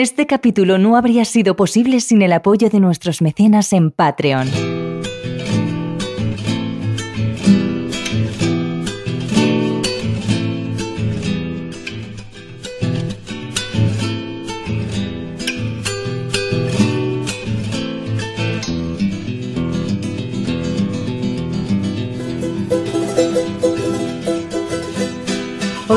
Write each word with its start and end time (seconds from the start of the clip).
Este 0.00 0.28
capítulo 0.28 0.78
no 0.78 0.96
habría 0.96 1.24
sido 1.24 1.56
posible 1.56 1.98
sin 1.98 2.22
el 2.22 2.32
apoyo 2.32 2.70
de 2.70 2.78
nuestros 2.78 3.20
mecenas 3.20 3.72
en 3.72 3.90
Patreon. 3.90 4.77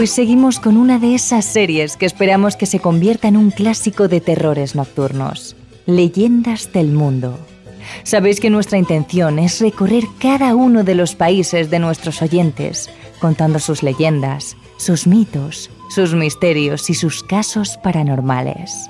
Hoy 0.02 0.08
seguimos 0.08 0.60
con 0.60 0.78
una 0.78 0.98
de 0.98 1.14
esas 1.14 1.46
series 1.46 1.96
que 1.96 2.08
esperamos 2.08 2.56
que 2.56 2.66
se 2.66 2.80
convierta 2.80 3.28
en 3.28 3.38
un 3.38 3.52
clásico 3.52 4.08
de 4.08 4.20
terrores 4.20 4.74
nocturnos, 4.74 5.56
Leyendas 5.86 6.74
del 6.74 6.92
Mundo. 6.92 7.38
Sabéis 8.02 8.40
que 8.40 8.50
nuestra 8.50 8.80
intención 8.80 9.38
es 9.38 9.62
recorrer 9.62 10.06
cada 10.18 10.56
uno 10.56 10.84
de 10.84 10.96
los 10.96 11.14
países 11.14 11.70
de 11.70 11.78
nuestros 11.78 12.24
oyentes, 12.24 12.90
contando 13.20 13.60
sus 13.60 13.84
leyendas, 13.84 14.58
sus 14.78 15.06
mitos, 15.06 15.70
sus 15.92 16.16
misterios 16.16 16.90
y 16.90 16.96
sus 16.96 17.22
casos 17.22 17.78
paranormales. 17.84 18.90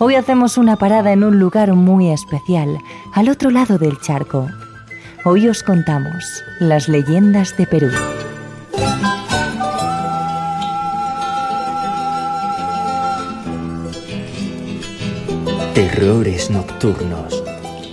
Hoy 0.00 0.16
hacemos 0.16 0.58
una 0.58 0.74
parada 0.74 1.12
en 1.12 1.22
un 1.22 1.38
lugar 1.38 1.72
muy 1.74 2.10
especial, 2.10 2.78
al 3.14 3.28
otro 3.28 3.50
lado 3.50 3.78
del 3.78 4.00
charco. 4.00 4.48
Hoy 5.24 5.46
os 5.46 5.62
contamos 5.62 6.42
las 6.58 6.88
leyendas 6.88 7.56
de 7.56 7.66
Perú. 7.68 7.92
Terrores 15.74 16.50
Nocturnos 16.50 17.42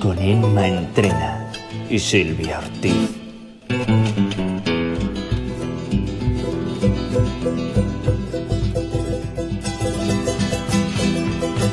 con 0.01 0.19
Emma 0.19 0.67
Entrena 0.67 1.49
y 1.89 1.97
Silvia 1.97 2.59
Ortiz. 2.59 3.09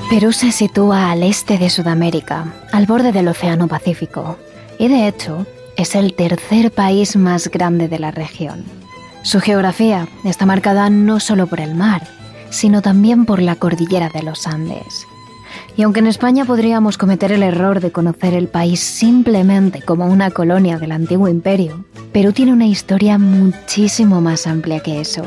Perú 0.09 0.33
se 0.33 0.53
sitúa 0.53 1.11
al 1.11 1.25
este 1.25 1.59
de 1.59 1.69
Sudamérica, 1.71 2.55
al 2.71 2.87
borde 2.87 3.11
del 3.11 3.27
Océano 3.27 3.67
Pacífico, 3.67 4.39
y 4.79 4.87
de 4.87 5.09
hecho 5.09 5.45
es 5.77 5.97
el 5.97 6.15
tercer 6.15 6.71
país 6.71 7.17
más 7.17 7.49
grande 7.49 7.89
de 7.89 7.99
la 7.99 8.13
región. 8.13 8.65
Su 9.23 9.41
geografía 9.41 10.07
está 10.23 10.47
marcada 10.47 10.89
no 10.89 11.19
solo 11.19 11.49
por 11.49 11.59
el 11.61 11.75
mar, 11.75 12.07
sino 12.51 12.81
también 12.81 13.27
por 13.27 13.43
la 13.43 13.57
cordillera 13.57 14.09
de 14.09 14.23
los 14.23 14.47
Andes. 14.47 15.09
Y 15.77 15.83
aunque 15.83 16.01
en 16.01 16.07
España 16.07 16.47
podríamos 16.47 16.97
cometer 16.97 17.33
el 17.33 17.43
error 17.43 17.81
de 17.81 17.93
conocer 17.93 18.33
el 18.33 18.49
país 18.49 18.81
simplemente 18.81 19.83
como 19.83 20.07
una 20.07 20.31
colonia 20.31 20.79
del 20.79 20.93
antiguo 20.93 21.29
imperio, 21.29 21.85
Perú 22.13 22.33
tiene 22.33 22.55
una 22.55 22.67
historia 22.67 23.19
muchísimo 23.19 24.23
más 24.23 24.47
amplia 24.47 24.81
que 24.81 25.01
eso. 25.03 25.25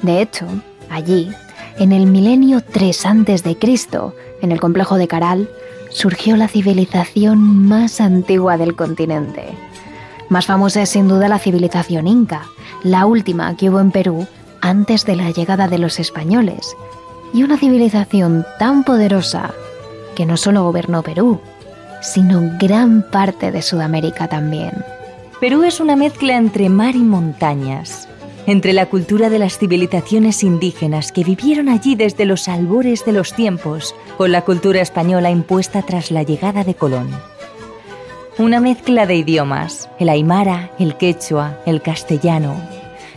De 0.00 0.22
hecho, 0.22 0.46
allí, 0.88 1.30
en 1.78 1.92
el 1.92 2.06
milenio 2.06 2.62
3 2.62 3.06
a.C., 3.06 3.58
en 4.40 4.52
el 4.52 4.60
complejo 4.60 4.96
de 4.96 5.08
Caral, 5.08 5.50
surgió 5.90 6.36
la 6.36 6.48
civilización 6.48 7.38
más 7.38 8.00
antigua 8.00 8.56
del 8.56 8.76
continente. 8.76 9.44
Más 10.30 10.46
famosa 10.46 10.82
es 10.82 10.88
sin 10.88 11.06
duda 11.06 11.28
la 11.28 11.38
civilización 11.38 12.06
inca, 12.06 12.46
la 12.82 13.04
última 13.04 13.54
que 13.56 13.68
hubo 13.68 13.80
en 13.80 13.90
Perú 13.90 14.26
antes 14.62 15.04
de 15.04 15.16
la 15.16 15.30
llegada 15.30 15.68
de 15.68 15.78
los 15.78 16.00
españoles, 16.00 16.74
y 17.34 17.42
una 17.42 17.58
civilización 17.58 18.46
tan 18.58 18.82
poderosa 18.82 19.52
que 20.16 20.26
no 20.26 20.36
solo 20.36 20.64
gobernó 20.64 21.04
Perú, 21.04 21.40
sino 22.02 22.42
gran 22.58 23.08
parte 23.08 23.52
de 23.52 23.62
Sudamérica 23.62 24.26
también. 24.26 24.72
Perú 25.40 25.62
es 25.62 25.78
una 25.78 25.94
mezcla 25.94 26.36
entre 26.36 26.68
mar 26.68 26.96
y 26.96 27.04
montañas, 27.04 28.08
entre 28.46 28.72
la 28.72 28.86
cultura 28.86 29.28
de 29.28 29.38
las 29.38 29.58
civilizaciones 29.58 30.42
indígenas 30.42 31.12
que 31.12 31.24
vivieron 31.24 31.68
allí 31.68 31.94
desde 31.94 32.24
los 32.24 32.48
albores 32.48 33.04
de 33.04 33.12
los 33.12 33.34
tiempos, 33.34 33.94
con 34.16 34.32
la 34.32 34.42
cultura 34.42 34.80
española 34.80 35.30
impuesta 35.30 35.82
tras 35.82 36.10
la 36.10 36.22
llegada 36.22 36.64
de 36.64 36.74
Colón. 36.74 37.10
Una 38.38 38.60
mezcla 38.60 39.06
de 39.06 39.16
idiomas, 39.16 39.88
el 39.98 40.08
aymara, 40.08 40.70
el 40.78 40.96
quechua, 40.96 41.58
el 41.66 41.82
castellano. 41.82 42.54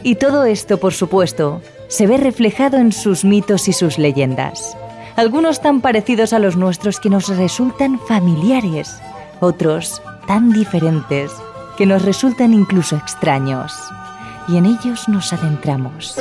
Y 0.02 0.16
todo 0.16 0.46
esto, 0.46 0.78
por 0.78 0.94
supuesto, 0.94 1.62
se 1.88 2.07
ve 2.07 2.18
reflejado 2.18 2.78
en 2.78 2.91
sus 2.91 3.25
mitos 3.25 3.68
y 3.68 3.73
sus 3.73 3.97
leyendas. 3.97 4.78
Algunos 5.19 5.59
tan 5.59 5.81
parecidos 5.81 6.31
a 6.31 6.40
los 6.40 6.56
nuestros 6.56 7.02
que 7.02 7.09
nos 7.09 7.28
resultan 7.28 8.00
familiares, 8.00 9.02
otros 9.41 10.02
tan 10.28 10.53
diferentes 10.53 11.34
que 11.78 11.85
nos 11.85 12.03
resultan 12.06 12.53
incluso 12.53 12.96
extraños. 12.96 13.74
Y 14.47 14.56
en 14.56 14.66
ellos 14.66 15.09
nos 15.09 15.34
adentramos. 15.34 16.16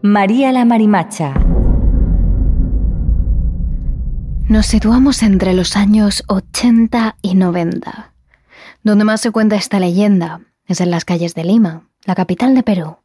María 0.00 0.52
la 0.52 0.64
Marimacha. 0.64 1.34
Nos 4.48 4.66
situamos 4.66 5.24
entre 5.24 5.54
los 5.54 5.76
años 5.76 6.22
80 6.28 7.16
y 7.20 7.34
90. 7.34 8.12
Donde 8.84 9.04
más 9.04 9.20
se 9.20 9.32
cuenta 9.32 9.56
esta 9.56 9.80
leyenda 9.80 10.42
es 10.68 10.80
en 10.80 10.92
las 10.92 11.04
calles 11.04 11.34
de 11.34 11.42
Lima, 11.42 11.88
la 12.04 12.14
capital 12.14 12.54
de 12.54 12.62
Perú 12.62 12.96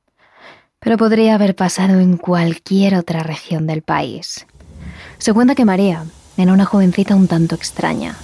pero 0.86 1.00
podría 1.00 1.34
haber 1.34 1.56
pasado 1.56 2.00
en 2.00 2.16
cualquier 2.16 2.94
otra 2.94 3.24
región 3.24 3.66
del 3.66 3.82
país. 3.82 4.46
Se 5.18 5.34
cuenta 5.34 5.56
que 5.56 5.66
María 5.66 6.06
era 6.38 6.54
una 6.54 6.66
jovencita 6.66 7.16
un 7.16 7.28
tanto 7.28 7.56
extraña, 7.56 8.16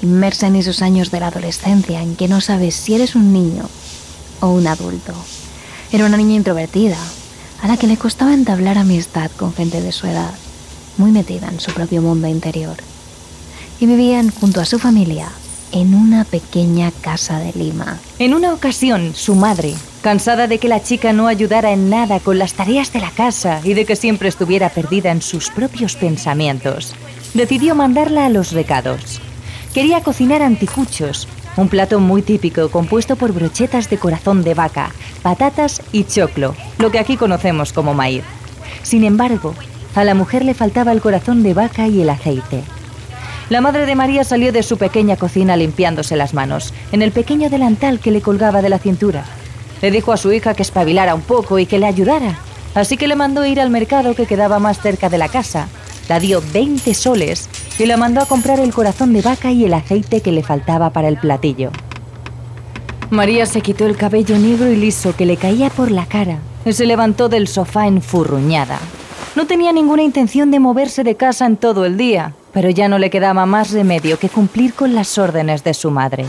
inmersa 0.00 0.46
en 0.46 0.54
esos 0.54 0.80
años 0.80 1.10
de 1.10 1.18
la 1.18 1.26
adolescencia 1.26 2.00
en 2.00 2.14
que 2.14 2.28
no 2.28 2.40
sabes 2.40 2.76
si 2.76 2.94
eres 2.94 3.16
un 3.16 3.32
niño 3.32 3.68
o 4.38 4.50
un 4.50 4.68
adulto. 4.68 5.12
Era 5.90 6.06
una 6.06 6.16
niña 6.16 6.36
introvertida, 6.36 6.98
a 7.62 7.66
la 7.66 7.76
que 7.76 7.88
le 7.88 7.96
costaba 7.96 8.32
entablar 8.32 8.78
amistad 8.78 9.32
con 9.32 9.52
gente 9.52 9.80
de 9.82 9.90
su 9.90 10.06
edad, 10.06 10.34
muy 10.98 11.10
metida 11.10 11.48
en 11.48 11.58
su 11.58 11.72
propio 11.72 12.00
mundo 12.00 12.28
interior. 12.28 12.76
Y 13.80 13.86
vivían 13.86 14.30
junto 14.30 14.60
a 14.60 14.66
su 14.66 14.78
familia 14.78 15.30
en 15.72 15.96
una 15.96 16.22
pequeña 16.22 16.92
casa 16.92 17.40
de 17.40 17.52
Lima. 17.54 17.98
En 18.20 18.34
una 18.34 18.54
ocasión, 18.54 19.14
su 19.16 19.34
madre, 19.34 19.74
cansada 20.08 20.46
de 20.46 20.56
que 20.56 20.68
la 20.68 20.82
chica 20.82 21.12
no 21.12 21.26
ayudara 21.26 21.70
en 21.70 21.90
nada 21.90 22.18
con 22.18 22.38
las 22.38 22.54
tareas 22.54 22.94
de 22.94 23.00
la 23.00 23.10
casa 23.10 23.60
y 23.62 23.74
de 23.74 23.84
que 23.84 23.94
siempre 23.94 24.30
estuviera 24.30 24.70
perdida 24.70 25.10
en 25.10 25.20
sus 25.20 25.50
propios 25.50 25.96
pensamientos, 25.96 26.94
decidió 27.34 27.74
mandarla 27.74 28.24
a 28.24 28.30
los 28.30 28.52
recados. 28.52 29.20
Quería 29.74 30.02
cocinar 30.02 30.40
anticuchos, 30.40 31.28
un 31.58 31.68
plato 31.68 32.00
muy 32.00 32.22
típico 32.22 32.70
compuesto 32.70 33.16
por 33.16 33.34
brochetas 33.34 33.90
de 33.90 33.98
corazón 33.98 34.42
de 34.44 34.54
vaca, 34.54 34.92
patatas 35.20 35.82
y 35.92 36.04
choclo, 36.04 36.54
lo 36.78 36.90
que 36.90 37.00
aquí 37.00 37.18
conocemos 37.18 37.74
como 37.74 37.92
maíz. 37.92 38.24
Sin 38.82 39.04
embargo, 39.04 39.52
a 39.94 40.04
la 40.04 40.14
mujer 40.14 40.42
le 40.42 40.54
faltaba 40.54 40.92
el 40.92 41.02
corazón 41.02 41.42
de 41.42 41.52
vaca 41.52 41.86
y 41.86 42.00
el 42.00 42.08
aceite. 42.08 42.62
La 43.50 43.60
madre 43.60 43.84
de 43.84 43.94
María 43.94 44.24
salió 44.24 44.52
de 44.52 44.62
su 44.62 44.78
pequeña 44.78 45.16
cocina 45.16 45.54
limpiándose 45.54 46.16
las 46.16 46.32
manos, 46.32 46.72
en 46.92 47.02
el 47.02 47.12
pequeño 47.12 47.50
delantal 47.50 48.00
que 48.00 48.10
le 48.10 48.22
colgaba 48.22 48.62
de 48.62 48.70
la 48.70 48.78
cintura. 48.78 49.26
Le 49.82 49.90
dijo 49.90 50.12
a 50.12 50.16
su 50.16 50.32
hija 50.32 50.54
que 50.54 50.62
espabilara 50.62 51.14
un 51.14 51.22
poco 51.22 51.58
y 51.58 51.66
que 51.66 51.78
le 51.78 51.86
ayudara. 51.86 52.38
Así 52.74 52.96
que 52.96 53.08
le 53.08 53.16
mandó 53.16 53.44
ir 53.44 53.60
al 53.60 53.70
mercado 53.70 54.14
que 54.14 54.26
quedaba 54.26 54.58
más 54.58 54.80
cerca 54.80 55.08
de 55.08 55.18
la 55.18 55.28
casa. 55.28 55.68
La 56.08 56.20
dio 56.20 56.42
20 56.52 56.94
soles 56.94 57.48
y 57.78 57.86
la 57.86 57.96
mandó 57.96 58.20
a 58.20 58.26
comprar 58.26 58.60
el 58.60 58.72
corazón 58.72 59.12
de 59.12 59.22
vaca 59.22 59.52
y 59.52 59.64
el 59.64 59.74
aceite 59.74 60.20
que 60.20 60.32
le 60.32 60.42
faltaba 60.42 60.90
para 60.90 61.08
el 61.08 61.18
platillo. 61.18 61.70
María 63.10 63.46
se 63.46 63.62
quitó 63.62 63.86
el 63.86 63.96
cabello 63.96 64.38
negro 64.38 64.70
y 64.70 64.76
liso 64.76 65.16
que 65.16 65.26
le 65.26 65.36
caía 65.36 65.70
por 65.70 65.90
la 65.90 66.06
cara 66.06 66.38
y 66.64 66.72
se 66.72 66.86
levantó 66.86 67.28
del 67.28 67.48
sofá 67.48 67.86
enfurruñada. 67.86 68.78
No 69.34 69.46
tenía 69.46 69.72
ninguna 69.72 70.02
intención 70.02 70.50
de 70.50 70.58
moverse 70.58 71.04
de 71.04 71.14
casa 71.14 71.46
en 71.46 71.56
todo 71.56 71.84
el 71.84 71.96
día, 71.96 72.34
pero 72.52 72.70
ya 72.70 72.88
no 72.88 72.98
le 72.98 73.10
quedaba 73.10 73.46
más 73.46 73.70
remedio 73.70 74.18
que 74.18 74.28
cumplir 74.28 74.74
con 74.74 74.94
las 74.94 75.16
órdenes 75.16 75.64
de 75.64 75.74
su 75.74 75.90
madre. 75.90 76.26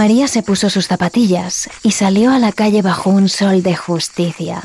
María 0.00 0.28
se 0.28 0.42
puso 0.42 0.70
sus 0.70 0.86
zapatillas 0.86 1.68
y 1.82 1.90
salió 1.90 2.30
a 2.30 2.38
la 2.38 2.52
calle 2.52 2.80
bajo 2.80 3.10
un 3.10 3.28
sol 3.28 3.62
de 3.62 3.76
justicia. 3.76 4.62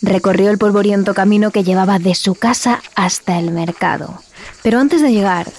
Recorrió 0.00 0.48
el 0.48 0.56
polvoriento 0.56 1.12
camino 1.12 1.50
que 1.50 1.64
llevaba 1.64 1.98
de 1.98 2.14
su 2.14 2.34
casa 2.34 2.82
hasta 2.94 3.38
el 3.38 3.50
mercado. 3.50 4.22
Pero 4.62 4.80
antes 4.80 5.02
de 5.02 5.12
llegar, 5.12 5.52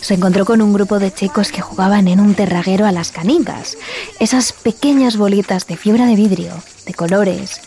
se 0.00 0.14
encontró 0.14 0.44
con 0.44 0.62
un 0.62 0.72
grupo 0.72 0.98
de 0.98 1.14
chicos 1.14 1.52
que 1.52 1.60
jugaban 1.60 2.08
en 2.08 2.18
un 2.18 2.34
terraguero 2.34 2.86
a 2.86 2.90
las 2.90 3.12
canicas, 3.12 3.76
esas 4.18 4.52
pequeñas 4.52 5.16
bolitas 5.16 5.68
de 5.68 5.76
fibra 5.76 6.06
de 6.06 6.16
vidrio, 6.16 6.52
de 6.86 6.94
colores, 6.94 7.60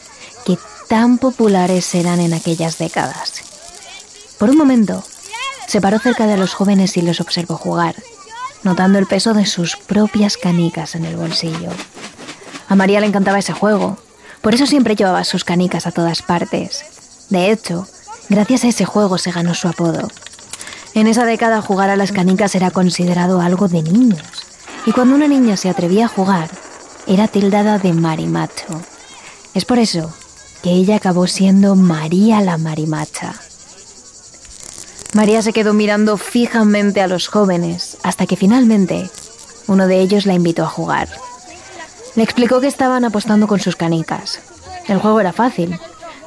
que 0.46 0.58
tan 0.90 1.18
populares 1.18 1.96
eran 1.96 2.20
en 2.20 2.34
aquellas 2.34 2.78
décadas. 2.78 3.36
Por 4.38 4.50
un 4.50 4.58
momento, 4.58 5.02
se 5.66 5.80
paró 5.80 5.98
cerca 5.98 6.28
de 6.28 6.36
los 6.36 6.54
jóvenes 6.54 6.98
y 6.98 7.04
los 7.04 7.22
observó 7.22 7.56
jugar, 7.56 7.96
notando 8.64 9.00
el 9.00 9.06
peso 9.06 9.34
de 9.34 9.46
sus 9.46 9.76
propias 9.76 10.38
canicas 10.38 10.96
en 10.96 11.06
el 11.06 11.16
bolsillo. 11.16 11.70
A 12.68 12.76
María 12.76 13.00
le 13.00 13.08
encantaba 13.08 13.40
ese 13.40 13.54
juego, 13.54 13.98
Por 14.42 14.54
eso 14.54 14.66
siempre 14.66 14.96
llevaba 14.96 15.24
sus 15.24 15.46
canicas 15.46 15.88
a 15.88 15.92
todas 15.92 16.22
partes. 16.22 16.84
De 17.30 17.50
hecho, 17.50 17.88
gracias 18.28 18.66
a 18.66 18.68
ese 18.68 18.84
juego 18.84 19.18
se 19.18 19.32
ganó 19.32 19.54
su 19.54 19.70
apodo. 19.70 20.10
En 20.94 21.08
esa 21.08 21.24
década 21.24 21.62
jugar 21.62 21.90
a 21.90 21.96
las 21.96 22.12
canicas 22.12 22.54
era 22.54 22.70
considerado 22.70 23.40
algo 23.40 23.70
de 23.70 23.82
niños. 23.82 24.22
Y 24.86 24.92
cuando 24.92 25.16
una 25.16 25.30
niña 25.30 25.56
se 25.56 25.70
atrevía 25.70 26.06
a 26.06 26.10
jugar, 26.10 26.50
era 27.08 27.30
tildada 27.30 27.80
de 27.80 27.94
marimacho. 27.94 28.82
Es 29.54 29.64
por 29.64 29.80
eso 29.80 30.14
que 30.62 30.72
ella 30.72 30.96
acabó 30.96 31.28
siendo 31.28 31.76
María 31.76 32.42
la 32.42 32.58
Marimacha. 32.58 33.36
María 35.14 35.44
se 35.44 35.54
quedó 35.54 35.74
mirando 35.74 36.18
fijamente 36.18 37.00
a 37.00 37.08
los 37.08 37.28
jóvenes 37.28 37.98
hasta 38.02 38.26
que 38.26 38.36
finalmente 38.36 39.10
uno 39.68 39.86
de 39.86 40.00
ellos 40.00 40.26
la 40.26 40.34
invitó 40.34 40.64
a 40.64 40.70
jugar. 40.70 41.08
Le 42.16 42.24
explicó 42.24 42.60
que 42.62 42.68
estaban 42.68 43.06
apostando 43.06 43.48
con 43.48 43.60
sus 43.60 43.76
canicas. 43.76 44.40
El 44.88 44.98
juego 44.98 45.20
era 45.20 45.32
fácil. 45.32 45.80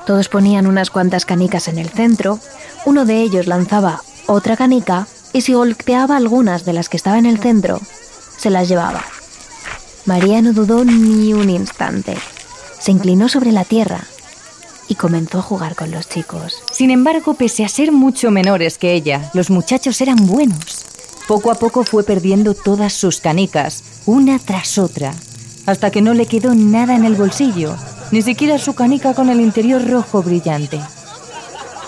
Todos 0.07 0.29
ponían 0.29 0.69
unas 0.69 0.91
cuantas 0.91 1.27
canicas 1.27 1.67
en 1.67 1.79
el 1.79 1.89
centro, 1.89 2.39
uno 2.85 3.05
de 3.05 3.23
ellos 3.23 3.49
lanzaba 3.49 4.03
otra 4.27 4.57
canica 4.57 5.09
y 5.33 5.41
si 5.41 5.55
golpeaba 5.55 6.17
algunas 6.17 6.65
de 6.65 6.73
las 6.73 6.89
que 6.89 6.97
estaba 6.97 7.19
en 7.19 7.27
el 7.27 7.39
centro, 7.39 7.81
se 8.39 8.51
las 8.51 8.69
llevaba. 8.69 9.05
María 10.05 10.41
no 10.43 10.53
dudó 10.53 10.85
ni 10.85 11.35
un 11.35 11.51
instante. 11.51 12.17
Se 12.79 12.93
inclinó 12.93 13.29
sobre 13.29 13.51
la 13.51 13.65
tierra 13.65 14.05
y 14.89 14.95
comenzó 14.95 15.39
a 15.39 15.43
jugar 15.43 15.75
con 15.75 15.91
los 15.91 16.09
chicos. 16.09 16.63
Sin 16.71 16.91
embargo, 16.91 17.35
pese 17.35 17.65
a 17.65 17.69
ser 17.69 17.93
mucho 17.93 18.31
menores 18.31 18.79
que 18.79 18.95
ella, 18.95 19.31
los 19.35 19.51
muchachos 19.51 20.01
eran 20.01 20.27
buenos. 20.27 20.87
Poco 21.27 21.51
a 21.51 21.57
poco 21.57 21.85
fue 21.85 22.05
perdiendo 22.05 22.55
todas 22.55 22.93
sus 22.93 23.21
canicas, 23.21 23.83
una 24.07 24.39
tras 24.39 24.79
otra, 24.79 25.13
hasta 25.67 25.91
que 25.91 26.03
no 26.03 26.15
le 26.15 26.27
quedó 26.27 26.55
nada 26.55 26.95
en 26.95 27.05
el 27.05 27.17
bolsillo, 27.17 27.77
ni 28.13 28.23
siquiera 28.23 28.59
su 28.59 28.75
canica 28.75 29.15
con 29.15 29.29
el 29.29 29.41
interior 29.41 29.85
rojo 29.89 30.23
brillante. 30.23 30.81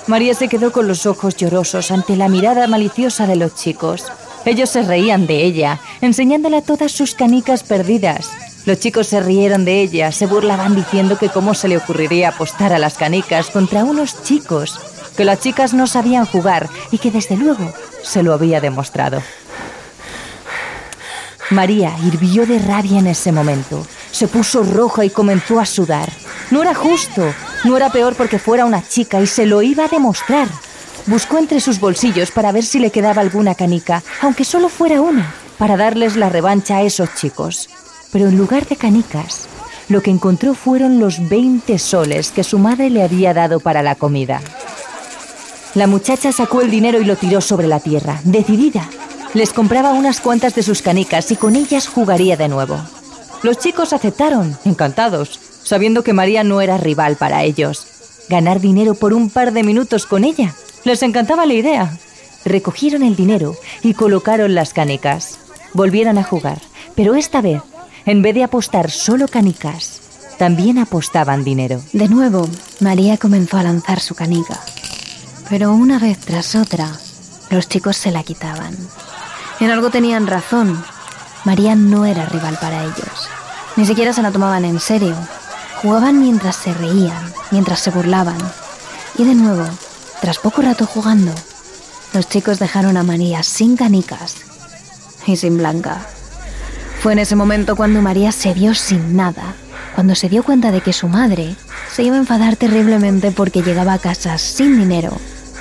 María 0.08 0.34
se 0.34 0.48
quedó 0.48 0.72
con 0.72 0.88
los 0.88 1.06
ojos 1.06 1.36
llorosos 1.36 1.90
ante 1.90 2.16
la 2.16 2.28
mirada 2.28 2.66
maliciosa 2.66 3.26
de 3.26 3.36
los 3.36 3.54
chicos. 3.54 4.04
Ellos 4.46 4.70
se 4.70 4.82
reían 4.82 5.26
de 5.26 5.44
ella, 5.44 5.80
enseñándole 6.00 6.62
todas 6.62 6.92
sus 6.92 7.14
canicas 7.14 7.62
perdidas. 7.62 8.30
Los 8.68 8.80
chicos 8.80 9.06
se 9.06 9.20
rieron 9.20 9.64
de 9.64 9.80
ella, 9.80 10.12
se 10.12 10.26
burlaban 10.26 10.74
diciendo 10.74 11.16
que 11.16 11.30
cómo 11.30 11.54
se 11.54 11.68
le 11.68 11.78
ocurriría 11.78 12.28
apostar 12.28 12.74
a 12.74 12.78
las 12.78 12.98
canicas 12.98 13.48
contra 13.48 13.82
unos 13.82 14.22
chicos, 14.24 14.78
que 15.16 15.24
las 15.24 15.40
chicas 15.40 15.72
no 15.72 15.86
sabían 15.86 16.26
jugar 16.26 16.68
y 16.90 16.98
que 16.98 17.10
desde 17.10 17.38
luego 17.38 17.72
se 18.02 18.22
lo 18.22 18.34
había 18.34 18.60
demostrado. 18.60 19.22
María 21.48 21.96
hirvió 22.04 22.44
de 22.44 22.58
rabia 22.58 22.98
en 22.98 23.06
ese 23.06 23.32
momento. 23.32 23.86
Se 24.10 24.28
puso 24.28 24.62
roja 24.62 25.02
y 25.06 25.08
comenzó 25.08 25.60
a 25.60 25.64
sudar. 25.64 26.12
No 26.50 26.60
era 26.60 26.74
justo, 26.74 27.24
no 27.64 27.74
era 27.74 27.88
peor 27.88 28.16
porque 28.16 28.38
fuera 28.38 28.66
una 28.66 28.86
chica 28.86 29.18
y 29.18 29.26
se 29.26 29.46
lo 29.46 29.62
iba 29.62 29.86
a 29.86 29.88
demostrar. 29.88 30.46
Buscó 31.06 31.38
entre 31.38 31.62
sus 31.62 31.80
bolsillos 31.80 32.32
para 32.32 32.52
ver 32.52 32.64
si 32.64 32.80
le 32.80 32.90
quedaba 32.90 33.22
alguna 33.22 33.54
canica, 33.54 34.02
aunque 34.20 34.44
solo 34.44 34.68
fuera 34.68 35.00
una, 35.00 35.32
para 35.56 35.78
darles 35.78 36.16
la 36.16 36.28
revancha 36.28 36.76
a 36.76 36.82
esos 36.82 37.14
chicos. 37.14 37.70
Pero 38.12 38.28
en 38.28 38.38
lugar 38.38 38.66
de 38.66 38.76
canicas, 38.76 39.48
lo 39.88 40.02
que 40.02 40.10
encontró 40.10 40.54
fueron 40.54 40.98
los 40.98 41.28
20 41.28 41.78
soles 41.78 42.30
que 42.30 42.44
su 42.44 42.58
madre 42.58 42.90
le 42.90 43.02
había 43.02 43.34
dado 43.34 43.60
para 43.60 43.82
la 43.82 43.94
comida. 43.94 44.40
La 45.74 45.86
muchacha 45.86 46.32
sacó 46.32 46.60
el 46.60 46.70
dinero 46.70 47.00
y 47.00 47.04
lo 47.04 47.16
tiró 47.16 47.40
sobre 47.40 47.66
la 47.66 47.80
tierra, 47.80 48.20
decidida. 48.24 48.88
Les 49.34 49.52
compraba 49.52 49.92
unas 49.92 50.20
cuantas 50.20 50.54
de 50.54 50.62
sus 50.62 50.82
canicas 50.82 51.30
y 51.30 51.36
con 51.36 51.56
ellas 51.56 51.86
jugaría 51.86 52.36
de 52.36 52.48
nuevo. 52.48 52.78
Los 53.42 53.58
chicos 53.58 53.92
aceptaron, 53.92 54.56
encantados, 54.64 55.38
sabiendo 55.62 56.02
que 56.02 56.12
María 56.14 56.44
no 56.44 56.60
era 56.60 56.78
rival 56.78 57.16
para 57.16 57.44
ellos. 57.44 57.86
Ganar 58.28 58.60
dinero 58.60 58.94
por 58.94 59.12
un 59.12 59.30
par 59.30 59.52
de 59.52 59.62
minutos 59.62 60.06
con 60.06 60.24
ella. 60.24 60.54
Les 60.84 61.02
encantaba 61.02 61.46
la 61.46 61.54
idea. 61.54 61.98
Recogieron 62.44 63.02
el 63.02 63.16
dinero 63.16 63.54
y 63.82 63.94
colocaron 63.94 64.54
las 64.54 64.72
canicas. 64.72 65.38
Volvieron 65.74 66.18
a 66.18 66.24
jugar, 66.24 66.60
pero 66.94 67.14
esta 67.14 67.42
vez, 67.42 67.62
en 68.08 68.22
vez 68.22 68.34
de 68.34 68.42
apostar 68.42 68.90
solo 68.90 69.28
canicas, 69.28 70.00
también 70.38 70.78
apostaban 70.78 71.44
dinero. 71.44 71.82
De 71.92 72.08
nuevo, 72.08 72.48
María 72.80 73.18
comenzó 73.18 73.58
a 73.58 73.62
lanzar 73.62 74.00
su 74.00 74.14
canica. 74.14 74.58
Pero 75.50 75.74
una 75.74 75.98
vez 75.98 76.18
tras 76.18 76.54
otra, 76.54 76.90
los 77.50 77.68
chicos 77.68 77.98
se 77.98 78.10
la 78.10 78.22
quitaban. 78.22 78.74
En 79.60 79.70
algo 79.70 79.90
tenían 79.90 80.26
razón. 80.26 80.82
María 81.44 81.74
no 81.74 82.06
era 82.06 82.24
rival 82.24 82.56
para 82.58 82.82
ellos. 82.82 83.28
Ni 83.76 83.84
siquiera 83.84 84.14
se 84.14 84.22
la 84.22 84.32
tomaban 84.32 84.64
en 84.64 84.80
serio. 84.80 85.14
Jugaban 85.82 86.18
mientras 86.18 86.56
se 86.56 86.72
reían, 86.72 87.34
mientras 87.50 87.80
se 87.80 87.90
burlaban. 87.90 88.38
Y 89.18 89.24
de 89.24 89.34
nuevo, 89.34 89.66
tras 90.22 90.38
poco 90.38 90.62
rato 90.62 90.86
jugando, 90.86 91.34
los 92.14 92.26
chicos 92.26 92.58
dejaron 92.58 92.96
a 92.96 93.02
María 93.02 93.42
sin 93.42 93.76
canicas 93.76 94.36
y 95.26 95.36
sin 95.36 95.58
Blanca. 95.58 96.06
Fue 97.00 97.12
en 97.12 97.20
ese 97.20 97.36
momento 97.36 97.76
cuando 97.76 98.02
María 98.02 98.32
se 98.32 98.52
vio 98.54 98.74
sin 98.74 99.16
nada, 99.16 99.54
cuando 99.94 100.16
se 100.16 100.28
dio 100.28 100.42
cuenta 100.42 100.72
de 100.72 100.80
que 100.80 100.92
su 100.92 101.08
madre 101.08 101.54
se 101.92 102.02
iba 102.02 102.16
a 102.16 102.18
enfadar 102.18 102.56
terriblemente 102.56 103.30
porque 103.30 103.62
llegaba 103.62 103.92
a 103.92 103.98
casa 103.98 104.36
sin 104.36 104.78
dinero 104.78 105.16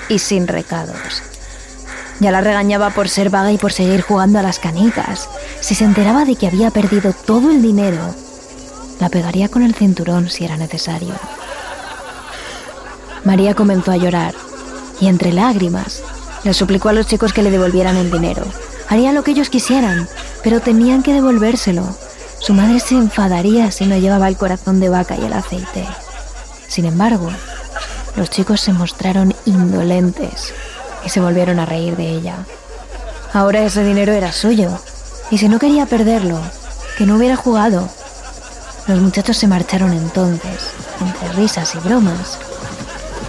y 0.10 0.20
sin 0.20 0.48
recados. 0.48 1.22
Ya 2.20 2.32
la 2.32 2.42
regañaba 2.42 2.90
por 2.90 3.08
ser 3.08 3.30
vaga 3.30 3.52
y 3.52 3.60
por 3.60 3.72
seguir 3.72 4.02
jugando 4.02 4.40
a 4.40 4.42
las 4.42 4.58
canicas. 4.58 5.30
Si 5.62 5.76
se 5.76 5.86
enteraba 5.86 6.26
de 6.26 6.36
que 6.36 6.48
había 6.48 6.72
perdido 6.72 7.14
todo 7.14 7.52
el 7.52 7.62
dinero, 7.62 8.16
la 9.00 9.10
pegaría 9.10 9.50
con 9.50 9.62
el 9.62 9.76
cinturón 9.76 10.30
si 10.30 10.44
era 10.44 10.58
necesario. 10.58 11.14
María 13.24 13.54
comenzó 13.54 13.92
a 13.92 13.98
llorar 13.98 14.34
y 15.00 15.08
entre 15.08 15.32
lágrimas 15.32 16.02
le 16.44 16.54
suplicó 16.56 16.90
a 16.90 16.94
los 16.94 17.06
chicos 17.06 17.34
que 17.34 17.44
le 17.44 17.52
devolvieran 17.52 17.98
el 17.98 18.12
dinero. 18.12 18.44
Harían 18.90 19.16
lo 19.16 19.24
que 19.24 19.32
ellos 19.32 19.50
quisieran, 19.50 20.08
pero 20.44 20.62
tenían 20.62 21.04
que 21.04 21.14
devolvérselo. 21.14 21.84
Su 22.40 22.54
madre 22.54 22.80
se 22.80 22.96
enfadaría 22.96 23.72
si 23.72 23.86
no 23.86 23.98
llevaba 23.98 24.28
el 24.28 24.38
corazón 24.38 24.80
de 24.80 24.90
vaca 24.90 25.18
y 25.18 25.26
el 25.26 25.34
aceite. 25.34 25.86
Sin 26.68 26.86
embargo, 26.86 27.30
los 28.16 28.30
chicos 28.30 28.62
se 28.62 28.74
mostraron 28.74 29.36
indolentes 29.46 30.54
y 31.06 31.10
se 31.10 31.20
volvieron 31.20 31.60
a 31.60 31.66
reír 31.66 31.96
de 31.96 32.10
ella. 32.10 32.36
Ahora 33.34 33.62
ese 33.62 33.84
dinero 33.84 34.14
era 34.14 34.32
suyo, 34.32 34.80
y 35.30 35.38
si 35.38 35.50
no 35.50 35.60
quería 35.60 35.86
perderlo, 35.86 36.40
que 36.98 37.06
no 37.06 37.18
hubiera 37.18 37.36
jugado. 37.36 37.90
Los 38.88 39.00
muchachos 39.00 39.38
se 39.38 39.48
marcharon 39.48 39.92
entonces, 39.92 40.72
entre 41.02 41.34
risas 41.34 41.76
y 41.76 41.80
bromas, 41.80 42.40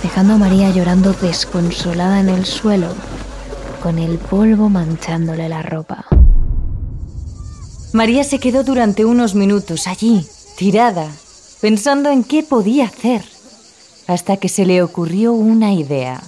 dejando 0.02 0.34
a 0.34 0.38
María 0.38 0.70
llorando 0.70 1.12
desconsolada 1.12 2.20
en 2.20 2.28
el 2.28 2.46
suelo, 2.46 2.94
con 3.78 3.98
el 3.98 4.18
polvo 4.18 4.68
manchándole 4.68 5.48
la 5.48 5.62
ropa. 5.62 6.06
María 7.92 8.24
se 8.24 8.38
quedó 8.38 8.64
durante 8.64 9.04
unos 9.04 9.34
minutos 9.34 9.86
allí, 9.86 10.26
tirada, 10.56 11.08
pensando 11.60 12.10
en 12.10 12.24
qué 12.24 12.42
podía 12.42 12.86
hacer, 12.86 13.24
hasta 14.06 14.36
que 14.36 14.48
se 14.48 14.66
le 14.66 14.82
ocurrió 14.82 15.32
una 15.32 15.72
idea. 15.72 16.22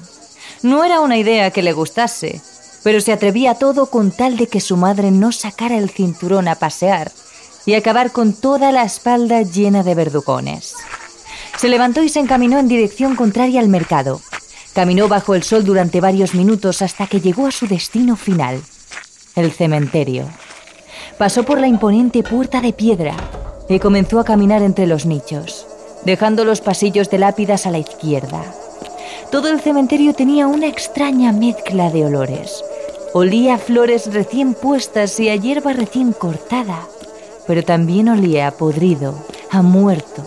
No 0.62 0.84
era 0.84 1.00
una 1.00 1.18
idea 1.18 1.50
que 1.50 1.62
le 1.62 1.72
gustase, 1.72 2.40
pero 2.82 3.00
se 3.00 3.12
atrevía 3.12 3.52
a 3.52 3.58
todo 3.58 3.86
con 3.86 4.10
tal 4.10 4.36
de 4.36 4.46
que 4.46 4.60
su 4.60 4.76
madre 4.76 5.10
no 5.10 5.32
sacara 5.32 5.76
el 5.76 5.90
cinturón 5.90 6.48
a 6.48 6.54
pasear 6.54 7.12
y 7.66 7.74
acabar 7.74 8.10
con 8.10 8.32
toda 8.32 8.72
la 8.72 8.84
espalda 8.84 9.42
llena 9.42 9.82
de 9.82 9.94
verdugones. 9.94 10.74
Se 11.58 11.68
levantó 11.68 12.02
y 12.02 12.08
se 12.08 12.20
encaminó 12.20 12.58
en 12.58 12.68
dirección 12.68 13.16
contraria 13.16 13.60
al 13.60 13.68
mercado. 13.68 14.20
Caminó 14.74 15.08
bajo 15.08 15.34
el 15.34 15.42
sol 15.42 15.64
durante 15.64 16.00
varios 16.00 16.34
minutos 16.34 16.80
hasta 16.80 17.06
que 17.06 17.20
llegó 17.20 17.46
a 17.46 17.50
su 17.50 17.66
destino 17.66 18.16
final, 18.16 18.62
el 19.34 19.50
cementerio. 19.50 20.26
Pasó 21.18 21.42
por 21.42 21.60
la 21.60 21.66
imponente 21.66 22.22
puerta 22.22 22.60
de 22.60 22.72
piedra 22.72 23.16
y 23.68 23.78
comenzó 23.80 24.20
a 24.20 24.24
caminar 24.24 24.62
entre 24.62 24.86
los 24.86 25.06
nichos, 25.06 25.66
dejando 26.04 26.44
los 26.44 26.60
pasillos 26.60 27.10
de 27.10 27.18
lápidas 27.18 27.66
a 27.66 27.70
la 27.70 27.78
izquierda. 27.78 28.42
Todo 29.30 29.48
el 29.48 29.60
cementerio 29.60 30.14
tenía 30.14 30.46
una 30.46 30.68
extraña 30.68 31.32
mezcla 31.32 31.90
de 31.90 32.04
olores. 32.04 32.64
Olía 33.12 33.54
a 33.54 33.58
flores 33.58 34.12
recién 34.12 34.54
puestas 34.54 35.18
y 35.18 35.28
a 35.28 35.36
hierba 35.36 35.72
recién 35.72 36.12
cortada, 36.12 36.86
pero 37.46 37.64
también 37.64 38.08
olía 38.08 38.46
a 38.46 38.50
podrido, 38.52 39.14
a 39.50 39.62
muerto. 39.62 40.24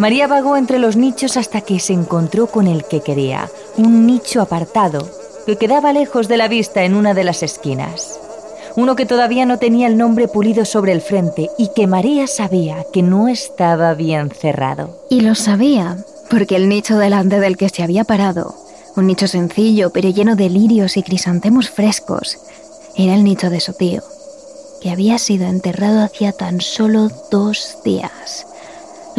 María 0.00 0.26
vagó 0.26 0.56
entre 0.56 0.78
los 0.78 0.96
nichos 0.96 1.36
hasta 1.36 1.60
que 1.60 1.78
se 1.78 1.92
encontró 1.92 2.46
con 2.46 2.66
el 2.66 2.84
que 2.86 3.02
quería, 3.02 3.50
un 3.76 4.06
nicho 4.06 4.40
apartado 4.40 5.06
que 5.44 5.56
quedaba 5.56 5.92
lejos 5.92 6.26
de 6.26 6.38
la 6.38 6.48
vista 6.48 6.84
en 6.84 6.94
una 6.94 7.12
de 7.12 7.22
las 7.22 7.42
esquinas. 7.42 8.18
Uno 8.76 8.96
que 8.96 9.04
todavía 9.04 9.44
no 9.44 9.58
tenía 9.58 9.88
el 9.88 9.98
nombre 9.98 10.26
pulido 10.26 10.64
sobre 10.64 10.92
el 10.92 11.02
frente 11.02 11.50
y 11.58 11.68
que 11.76 11.86
María 11.86 12.26
sabía 12.28 12.86
que 12.90 13.02
no 13.02 13.28
estaba 13.28 13.92
bien 13.92 14.30
cerrado. 14.30 15.04
Y 15.10 15.20
lo 15.20 15.34
sabía 15.34 15.98
porque 16.30 16.56
el 16.56 16.70
nicho 16.70 16.96
delante 16.96 17.38
del 17.38 17.58
que 17.58 17.68
se 17.68 17.82
había 17.82 18.04
parado, 18.04 18.54
un 18.96 19.06
nicho 19.06 19.28
sencillo 19.28 19.90
pero 19.90 20.08
lleno 20.08 20.34
de 20.34 20.48
lirios 20.48 20.96
y 20.96 21.02
crisantemos 21.02 21.68
frescos, 21.68 22.38
era 22.96 23.14
el 23.14 23.22
nicho 23.22 23.50
de 23.50 23.60
su 23.60 23.74
tío, 23.74 24.02
que 24.80 24.88
había 24.88 25.18
sido 25.18 25.46
enterrado 25.46 26.02
hacía 26.02 26.32
tan 26.32 26.62
solo 26.62 27.10
dos 27.30 27.80
días. 27.84 28.46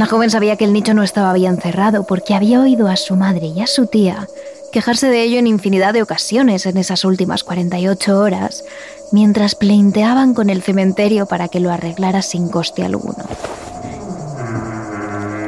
La 0.01 0.08
joven 0.08 0.31
sabía 0.31 0.55
que 0.55 0.65
el 0.65 0.74
nicho 0.74 0.96
no 0.96 1.03
estaba 1.03 1.31
bien 1.31 1.58
cerrado 1.58 2.08
porque 2.08 2.34
había 2.34 2.60
oído 2.60 2.88
a 2.88 2.96
su 2.96 3.15
madre 3.15 3.46
y 3.46 3.62
a 3.62 3.67
su 3.67 3.86
tía 3.86 4.27
quejarse 4.72 5.10
de 5.10 5.22
ello 5.22 5.38
en 5.38 5.46
infinidad 5.46 5.93
de 5.93 6.01
ocasiones 6.01 6.65
en 6.65 6.77
esas 6.77 7.05
últimas 7.05 7.43
48 7.43 8.20
horas, 8.20 8.65
mientras 9.12 9.53
pleinteaban 9.53 10.34
con 10.34 10.50
el 10.50 10.63
cementerio 10.63 11.27
para 11.27 11.50
que 11.50 11.60
lo 11.60 11.70
arreglara 11.70 12.24
sin 12.24 12.50
coste 12.50 12.84
alguno. 12.84 13.24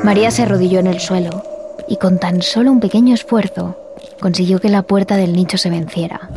María 0.04 0.30
se 0.30 0.44
arrodilló 0.44 0.82
en 0.82 0.86
el 0.86 1.00
suelo 1.00 1.42
y 1.88 1.98
con 1.98 2.20
tan 2.20 2.44
solo 2.44 2.72
un 2.72 2.80
pequeño 2.80 3.16
esfuerzo 3.16 3.76
consiguió 4.22 4.60
que 4.60 4.70
la 4.70 4.84
puerta 4.84 5.18
del 5.18 5.34
nicho 5.34 5.58
se 5.58 5.72
venciera. 5.72 6.30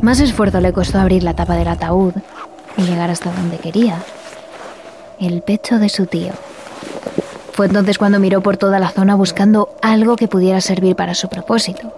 Más 0.00 0.20
esfuerzo 0.20 0.62
le 0.62 0.72
costó 0.72 0.98
abrir 0.98 1.22
la 1.22 1.34
tapa 1.34 1.54
del 1.56 1.68
ataúd 1.68 2.14
y 2.78 2.82
llegar 2.84 3.10
hasta 3.10 3.30
donde 3.30 3.58
quería, 3.58 3.98
el 5.20 5.42
pecho 5.42 5.78
de 5.78 5.90
su 5.90 6.06
tío. 6.06 6.32
Fue 7.60 7.66
entonces 7.66 7.98
cuando 7.98 8.18
miró 8.18 8.40
por 8.40 8.56
toda 8.56 8.78
la 8.78 8.88
zona 8.88 9.16
buscando 9.16 9.76
algo 9.82 10.16
que 10.16 10.28
pudiera 10.28 10.62
servir 10.62 10.96
para 10.96 11.14
su 11.14 11.28
propósito. 11.28 11.92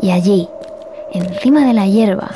Y 0.00 0.10
allí, 0.10 0.48
encima 1.12 1.66
de 1.66 1.74
la 1.74 1.86
hierba, 1.86 2.30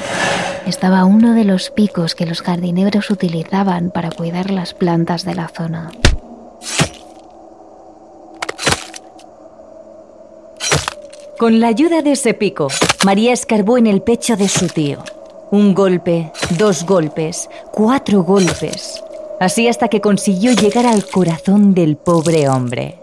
estaba 0.66 1.06
uno 1.06 1.32
de 1.32 1.44
los 1.44 1.70
picos 1.70 2.14
que 2.14 2.26
los 2.26 2.42
jardineros 2.42 3.08
utilizaban 3.08 3.90
para 3.90 4.10
cuidar 4.10 4.50
las 4.50 4.74
plantas 4.74 5.24
de 5.24 5.34
la 5.34 5.48
zona. 5.48 5.90
Con 11.38 11.60
la 11.60 11.68
ayuda 11.68 12.02
de 12.02 12.12
ese 12.12 12.34
pico, 12.34 12.68
María 13.06 13.32
escarbó 13.32 13.78
en 13.78 13.86
el 13.86 14.02
pecho 14.02 14.36
de 14.36 14.50
su 14.50 14.66
tío. 14.66 15.02
Un 15.50 15.72
golpe, 15.72 16.30
dos 16.58 16.84
golpes, 16.84 17.48
cuatro 17.72 18.22
golpes. 18.22 19.02
Así 19.40 19.68
hasta 19.68 19.88
que 19.88 20.00
consiguió 20.00 20.52
llegar 20.52 20.86
al 20.86 21.04
corazón 21.06 21.74
del 21.74 21.96
pobre 21.96 22.48
hombre, 22.48 22.98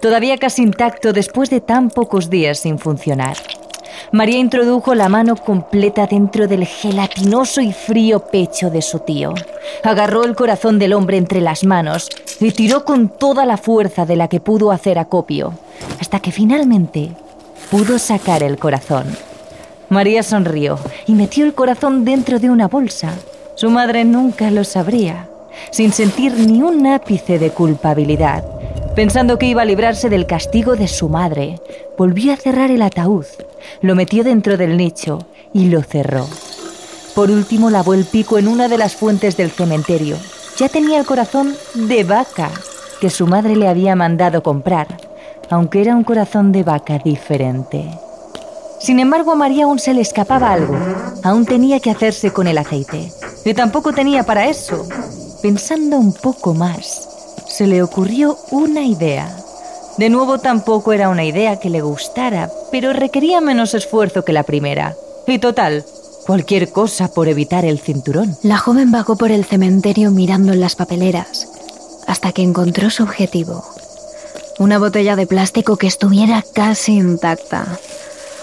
todavía 0.00 0.36
casi 0.36 0.62
intacto 0.62 1.12
después 1.12 1.50
de 1.50 1.60
tan 1.60 1.88
pocos 1.90 2.30
días 2.30 2.58
sin 2.58 2.78
funcionar. 2.78 3.36
María 4.12 4.38
introdujo 4.38 4.94
la 4.94 5.08
mano 5.08 5.36
completa 5.36 6.06
dentro 6.06 6.48
del 6.48 6.66
gelatinoso 6.66 7.60
y 7.60 7.72
frío 7.72 8.20
pecho 8.20 8.70
de 8.70 8.82
su 8.82 9.00
tío. 9.00 9.34
Agarró 9.82 10.24
el 10.24 10.34
corazón 10.34 10.78
del 10.78 10.92
hombre 10.92 11.16
entre 11.16 11.40
las 11.40 11.64
manos 11.64 12.08
y 12.40 12.50
tiró 12.52 12.84
con 12.84 13.08
toda 13.08 13.44
la 13.46 13.56
fuerza 13.56 14.06
de 14.06 14.16
la 14.16 14.28
que 14.28 14.40
pudo 14.40 14.72
hacer 14.72 14.98
acopio, 14.98 15.52
hasta 16.00 16.20
que 16.20 16.32
finalmente 16.32 17.10
pudo 17.70 17.98
sacar 17.98 18.42
el 18.42 18.58
corazón. 18.58 19.06
María 19.90 20.22
sonrió 20.22 20.78
y 21.06 21.14
metió 21.14 21.44
el 21.44 21.54
corazón 21.54 22.04
dentro 22.04 22.38
de 22.38 22.50
una 22.50 22.68
bolsa. 22.68 23.12
Su 23.54 23.70
madre 23.70 24.04
nunca 24.04 24.50
lo 24.50 24.64
sabría 24.64 25.28
sin 25.70 25.92
sentir 25.92 26.32
ni 26.34 26.62
un 26.62 26.86
ápice 26.86 27.38
de 27.38 27.50
culpabilidad. 27.50 28.44
Pensando 28.94 29.38
que 29.38 29.46
iba 29.46 29.62
a 29.62 29.64
librarse 29.64 30.08
del 30.08 30.26
castigo 30.26 30.74
de 30.74 30.88
su 30.88 31.08
madre, 31.08 31.60
volvió 31.96 32.32
a 32.32 32.36
cerrar 32.36 32.70
el 32.70 32.82
ataúd, 32.82 33.26
lo 33.80 33.94
metió 33.94 34.24
dentro 34.24 34.56
del 34.56 34.76
nicho 34.76 35.26
y 35.52 35.66
lo 35.66 35.82
cerró. 35.82 36.26
Por 37.14 37.30
último 37.30 37.70
lavó 37.70 37.94
el 37.94 38.04
pico 38.04 38.38
en 38.38 38.48
una 38.48 38.68
de 38.68 38.78
las 38.78 38.96
fuentes 38.96 39.36
del 39.36 39.50
cementerio. 39.50 40.16
Ya 40.56 40.68
tenía 40.68 40.98
el 40.98 41.06
corazón 41.06 41.54
de 41.74 42.04
vaca 42.04 42.50
que 43.00 43.10
su 43.10 43.26
madre 43.26 43.56
le 43.56 43.68
había 43.68 43.94
mandado 43.94 44.42
comprar, 44.42 44.88
aunque 45.50 45.80
era 45.80 45.94
un 45.96 46.04
corazón 46.04 46.52
de 46.52 46.62
vaca 46.62 46.98
diferente. 46.98 47.88
Sin 48.80 49.00
embargo, 49.00 49.32
a 49.32 49.34
María 49.34 49.64
aún 49.64 49.78
se 49.78 49.94
le 49.94 50.00
escapaba 50.00 50.52
algo. 50.52 50.76
Aún 51.24 51.44
tenía 51.44 51.80
que 51.80 51.90
hacerse 51.90 52.32
con 52.32 52.46
el 52.46 52.58
aceite. 52.58 53.12
Y 53.44 53.54
tampoco 53.54 53.92
tenía 53.92 54.22
para 54.22 54.46
eso. 54.46 54.86
Pensando 55.42 55.98
un 55.98 56.12
poco 56.12 56.52
más, 56.52 57.08
se 57.46 57.68
le 57.68 57.80
ocurrió 57.82 58.38
una 58.50 58.82
idea. 58.82 59.32
De 59.96 60.10
nuevo 60.10 60.38
tampoco 60.38 60.92
era 60.92 61.08
una 61.08 61.24
idea 61.24 61.60
que 61.60 61.70
le 61.70 61.80
gustara, 61.80 62.50
pero 62.72 62.92
requería 62.92 63.40
menos 63.40 63.74
esfuerzo 63.74 64.24
que 64.24 64.32
la 64.32 64.42
primera. 64.42 64.96
Y 65.28 65.38
total, 65.38 65.84
cualquier 66.26 66.70
cosa 66.70 67.06
por 67.08 67.28
evitar 67.28 67.64
el 67.64 67.78
cinturón. 67.78 68.36
La 68.42 68.58
joven 68.58 68.90
vagó 68.90 69.16
por 69.16 69.30
el 69.30 69.44
cementerio 69.44 70.10
mirando 70.10 70.52
en 70.52 70.60
las 70.60 70.74
papeleras, 70.74 71.48
hasta 72.08 72.32
que 72.32 72.42
encontró 72.42 72.90
su 72.90 73.04
objetivo. 73.04 73.64
Una 74.58 74.78
botella 74.80 75.14
de 75.14 75.28
plástico 75.28 75.76
que 75.76 75.86
estuviera 75.86 76.44
casi 76.52 76.96
intacta. 76.96 77.78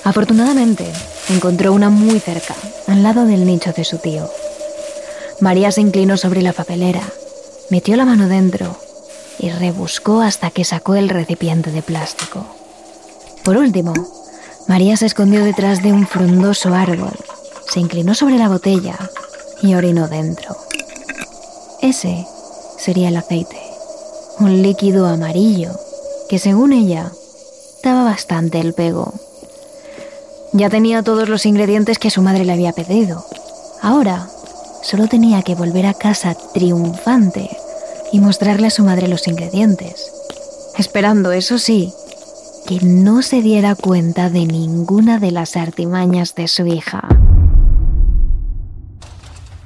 Afortunadamente, 0.06 0.86
encontró 1.30 1.74
una 1.74 1.90
muy 1.90 2.22
cerca, 2.22 2.56
al 2.88 3.04
lado 3.04 3.26
del 3.26 3.46
nicho 3.46 3.74
de 3.74 3.84
su 3.84 3.98
tío. 3.98 4.30
María 5.42 5.72
se 5.72 5.82
inclinó 5.82 6.16
sobre 6.18 6.42
la 6.42 6.54
papelera, 6.54 7.02
metió 7.70 7.96
la 7.98 8.06
mano 8.06 8.30
dentro 8.30 8.78
y 9.38 9.50
rebuscó 9.50 10.22
hasta 10.22 10.50
que 10.50 10.64
sacó 10.64 10.96
el 10.96 11.10
recipiente 11.10 11.72
de 11.72 11.82
plástico. 11.82 12.46
Por 13.44 13.58
último, 13.58 13.94
María 14.68 14.96
se 14.96 15.06
escondió 15.06 15.44
detrás 15.44 15.84
de 15.84 15.92
un 15.92 16.08
frondoso 16.08 16.74
árbol, 16.74 17.18
se 17.68 17.82
inclinó 17.82 18.16
sobre 18.16 18.38
la 18.38 18.48
botella 18.48 18.98
y 19.62 19.76
orinó 19.76 20.08
dentro. 20.08 20.56
Ese 21.82 22.26
sería 22.78 23.10
el 23.10 23.18
aceite, 23.18 23.62
un 24.40 24.62
líquido 24.62 25.06
amarillo 25.06 25.72
que 26.30 26.40
según 26.40 26.72
ella 26.72 27.12
daba 27.84 28.06
bastante 28.06 28.60
el 28.60 28.74
pego. 28.74 29.14
Ya 30.54 30.70
tenía 30.70 31.04
todos 31.04 31.28
los 31.28 31.46
ingredientes 31.46 32.00
que 32.00 32.10
su 32.10 32.22
madre 32.22 32.46
le 32.46 32.54
había 32.54 32.72
pedido. 32.72 33.26
Ahora 33.82 34.30
Solo 34.86 35.08
tenía 35.08 35.42
que 35.42 35.56
volver 35.56 35.88
a 35.88 35.96
casa 35.96 36.36
triunfante 36.54 37.50
y 38.12 38.20
mostrarle 38.20 38.68
a 38.68 38.70
su 38.70 38.84
madre 38.84 39.08
los 39.08 39.28
ingredientes, 39.28 40.12
esperando, 40.78 41.32
eso 41.32 41.58
sí, 41.58 41.92
que 42.68 42.80
no 42.82 43.24
se 43.24 43.42
diera 43.42 43.74
cuenta 43.74 44.30
de 44.30 44.46
ninguna 44.46 45.18
de 45.18 45.32
las 45.32 45.58
artimañas 45.58 46.36
de 46.36 46.48
su 46.48 46.68
hija. 46.68 47.02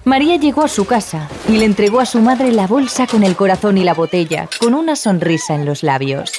María 0.05 0.37
llegó 0.37 0.63
a 0.63 0.69
su 0.69 0.85
casa 0.85 1.27
y 1.49 1.57
le 1.57 1.65
entregó 1.65 1.99
a 1.99 2.05
su 2.05 2.21
madre 2.21 2.53
la 2.53 2.65
bolsa 2.65 3.05
con 3.05 3.23
el 3.23 3.35
corazón 3.35 3.77
y 3.77 3.83
la 3.83 3.93
botella, 3.93 4.47
con 4.61 4.73
una 4.73 4.95
sonrisa 4.95 5.53
en 5.53 5.65
los 5.65 5.83
labios. 5.83 6.31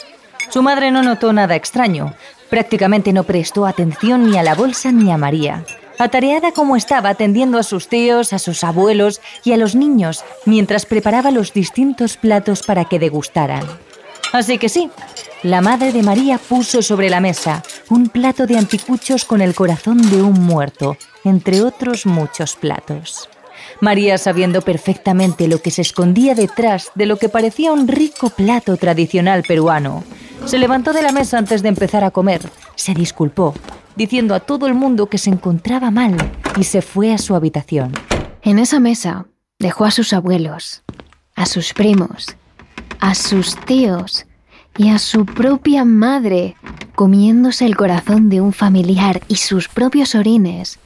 Su 0.49 0.63
madre 0.63 0.91
no 0.91 1.03
notó 1.03 1.35
nada 1.35 1.55
extraño, 1.55 2.15
prácticamente 2.49 3.13
no 3.13 3.25
prestó 3.25 3.67
atención 3.67 4.31
ni 4.31 4.39
a 4.39 4.43
la 4.43 4.55
bolsa 4.55 4.91
ni 4.91 5.13
a 5.13 5.19
María, 5.19 5.67
atareada 6.01 6.53
como 6.53 6.77
estaba 6.77 7.11
atendiendo 7.11 7.59
a 7.59 7.63
sus 7.63 7.89
tíos, 7.89 8.33
a 8.33 8.39
sus 8.39 8.65
abuelos 8.65 9.21
y 9.45 9.53
a 9.53 9.59
los 9.59 9.75
niños, 9.75 10.25
mientras 10.47 10.87
preparaba 10.87 11.31
los 11.31 11.53
distintos 11.53 12.17
platos 12.17 12.63
para 12.63 12.87
que 12.87 12.99
degustaran. 12.99 13.65
Así 14.33 14.57
que 14.59 14.71
sí, 14.71 14.91
la 15.43 15.61
madre 15.61 15.93
de 15.93 16.03
María 16.03 16.39
puso 16.39 16.81
sobre 16.81 17.11
la 17.11 17.21
mesa 17.21 17.63
un 17.91 18.09
plato 18.09 18.47
de 18.47 18.57
anticuchos 18.57 19.27
con 19.27 19.43
el 19.43 19.55
corazón 19.55 19.99
de 20.11 20.23
un 20.23 20.41
muerto, 20.41 20.97
entre 21.25 21.63
otros 21.63 22.07
muchos 22.07 22.57
platos. 22.57 23.29
María, 23.81 24.17
sabiendo 24.17 24.63
perfectamente 24.63 25.49
lo 25.49 25.61
que 25.61 25.71
se 25.71 25.83
escondía 25.83 26.35
detrás 26.35 26.91
de 26.95 27.07
lo 27.07 27.19
que 27.19 27.29
parecía 27.29 27.73
un 27.73 27.89
rico 27.89 28.31
plato 28.31 28.77
tradicional 28.79 29.43
peruano, 29.43 30.03
se 30.45 30.59
levantó 30.59 30.93
de 30.93 31.03
la 31.03 31.13
mesa 31.13 31.39
antes 31.39 31.63
de 31.63 31.69
empezar 31.69 32.05
a 32.05 32.11
comer, 32.11 32.43
se 32.75 32.95
disculpó 32.95 33.55
diciendo 33.97 34.35
a 34.35 34.41
todo 34.41 34.67
el 34.67 34.75
mundo 34.75 35.09
que 35.09 35.19
se 35.19 35.31
encontraba 35.31 35.91
mal 35.91 36.17
y 36.57 36.65
se 36.65 36.83
fue 36.83 37.13
a 37.13 37.19
su 37.19 37.35
habitación. 37.35 37.93
En 38.43 38.59
esa 38.59 38.81
mesa 38.81 39.27
dejó 39.59 39.85
a 39.85 39.91
sus 39.91 40.13
abuelos, 40.13 40.83
a 41.37 41.47
sus 41.47 41.75
primos, 41.75 42.35
a 42.99 43.15
sus 43.15 43.57
tíos 43.67 44.27
y 44.79 44.89
a 44.89 44.99
su 44.99 45.27
propia 45.27 45.85
madre 45.85 46.57
comiéndose 46.95 47.67
el 47.67 47.77
corazón 47.77 48.29
de 48.29 48.41
un 48.41 48.53
familiar 48.53 49.21
y 49.29 49.37
sus 49.37 49.69
propios 49.69 50.15
orines 50.15 50.79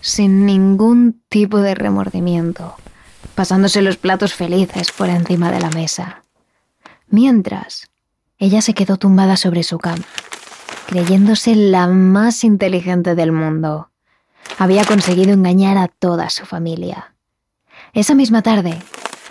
sin 0.00 0.46
ningún 0.46 1.20
tipo 1.28 1.58
de 1.58 1.74
remordimiento, 1.74 2.74
pasándose 3.34 3.82
los 3.82 3.96
platos 3.96 4.32
felices 4.32 4.92
por 4.92 5.08
encima 5.08 5.50
de 5.50 5.60
la 5.60 5.70
mesa. 5.70 6.22
Mientras, 7.08 7.90
ella 8.40 8.62
se 8.62 8.72
quedó 8.72 8.96
tumbada 8.96 9.36
sobre 9.36 9.62
su 9.62 9.78
cama, 9.78 10.02
creyéndose 10.86 11.54
la 11.54 11.86
más 11.86 12.42
inteligente 12.42 13.14
del 13.14 13.32
mundo. 13.32 13.90
Había 14.58 14.84
conseguido 14.84 15.32
engañar 15.32 15.76
a 15.76 15.88
toda 15.88 16.30
su 16.30 16.46
familia. 16.46 17.14
Esa 17.92 18.14
misma 18.14 18.40
tarde, 18.40 18.78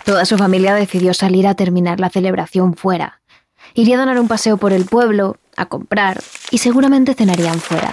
toda 0.04 0.24
su 0.24 0.38
familia 0.38 0.74
decidió 0.76 1.12
salir 1.12 1.48
a 1.48 1.56
terminar 1.56 1.98
la 1.98 2.08
celebración 2.08 2.74
fuera. 2.74 3.20
Iría 3.74 4.00
a 4.00 4.06
dar 4.06 4.20
un 4.20 4.28
paseo 4.28 4.56
por 4.58 4.72
el 4.72 4.84
pueblo, 4.84 5.36
a 5.56 5.66
comprar, 5.66 6.22
y 6.52 6.58
seguramente 6.58 7.14
cenarían 7.14 7.58
fuera. 7.58 7.90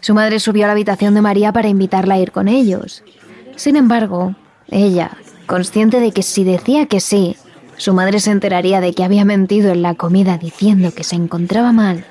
Su 0.00 0.14
madre 0.14 0.40
subió 0.40 0.64
a 0.64 0.68
la 0.68 0.72
habitación 0.72 1.14
de 1.14 1.20
María 1.20 1.52
para 1.52 1.68
invitarla 1.68 2.14
a 2.14 2.18
ir 2.18 2.32
con 2.32 2.48
ellos. 2.48 3.04
Sin 3.56 3.76
embargo, 3.76 4.34
ella, 4.68 5.10
consciente 5.46 6.00
de 6.00 6.12
que 6.12 6.22
si 6.22 6.42
decía 6.42 6.86
que 6.86 7.00
sí, 7.00 7.36
su 7.80 7.94
madre 7.94 8.20
se 8.20 8.30
enteraría 8.30 8.82
de 8.82 8.92
que 8.92 9.04
había 9.04 9.24
mentido 9.24 9.72
en 9.72 9.80
la 9.80 9.94
comida 9.94 10.36
diciendo 10.36 10.92
que 10.92 11.02
se 11.02 11.16
encontraba 11.16 11.72
mal, 11.72 12.04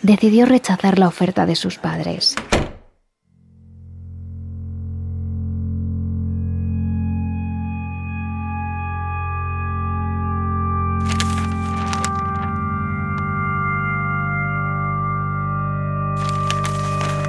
decidió 0.00 0.46
rechazar 0.46 0.98
la 0.98 1.06
oferta 1.06 1.44
de 1.44 1.54
sus 1.54 1.76
padres. 1.76 2.34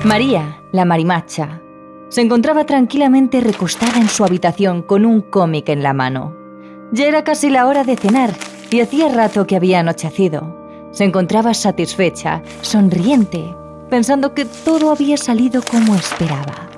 María, 0.06 0.62
la 0.72 0.86
marimacha, 0.86 1.60
se 2.08 2.22
encontraba 2.22 2.66
tranquilamente 2.66 3.42
recostada 3.42 4.00
en 4.00 4.08
su 4.08 4.24
habitación 4.24 4.84
con 4.84 5.06
un 5.06 5.20
cómic 5.20 5.68
en 5.68 5.84
la 5.84 5.92
mano. 5.92 6.43
Ya 6.94 7.08
era 7.08 7.24
casi 7.24 7.50
la 7.50 7.66
hora 7.66 7.84
de 7.84 7.98
cenar 7.98 8.30
y 8.70 8.80
hacía 8.80 9.10
rato 9.10 9.48
que 9.48 9.56
había 9.56 9.80
anochecido. 9.80 10.56
Se 10.92 11.04
encontraba 11.04 11.56
satisfecha, 11.56 12.44
sonriente, 12.62 13.56
pensando 13.90 14.36
que 14.36 14.46
todo 14.46 14.92
había 14.92 15.18
salido 15.18 15.64
como 15.64 15.96
esperaba. 15.96 16.70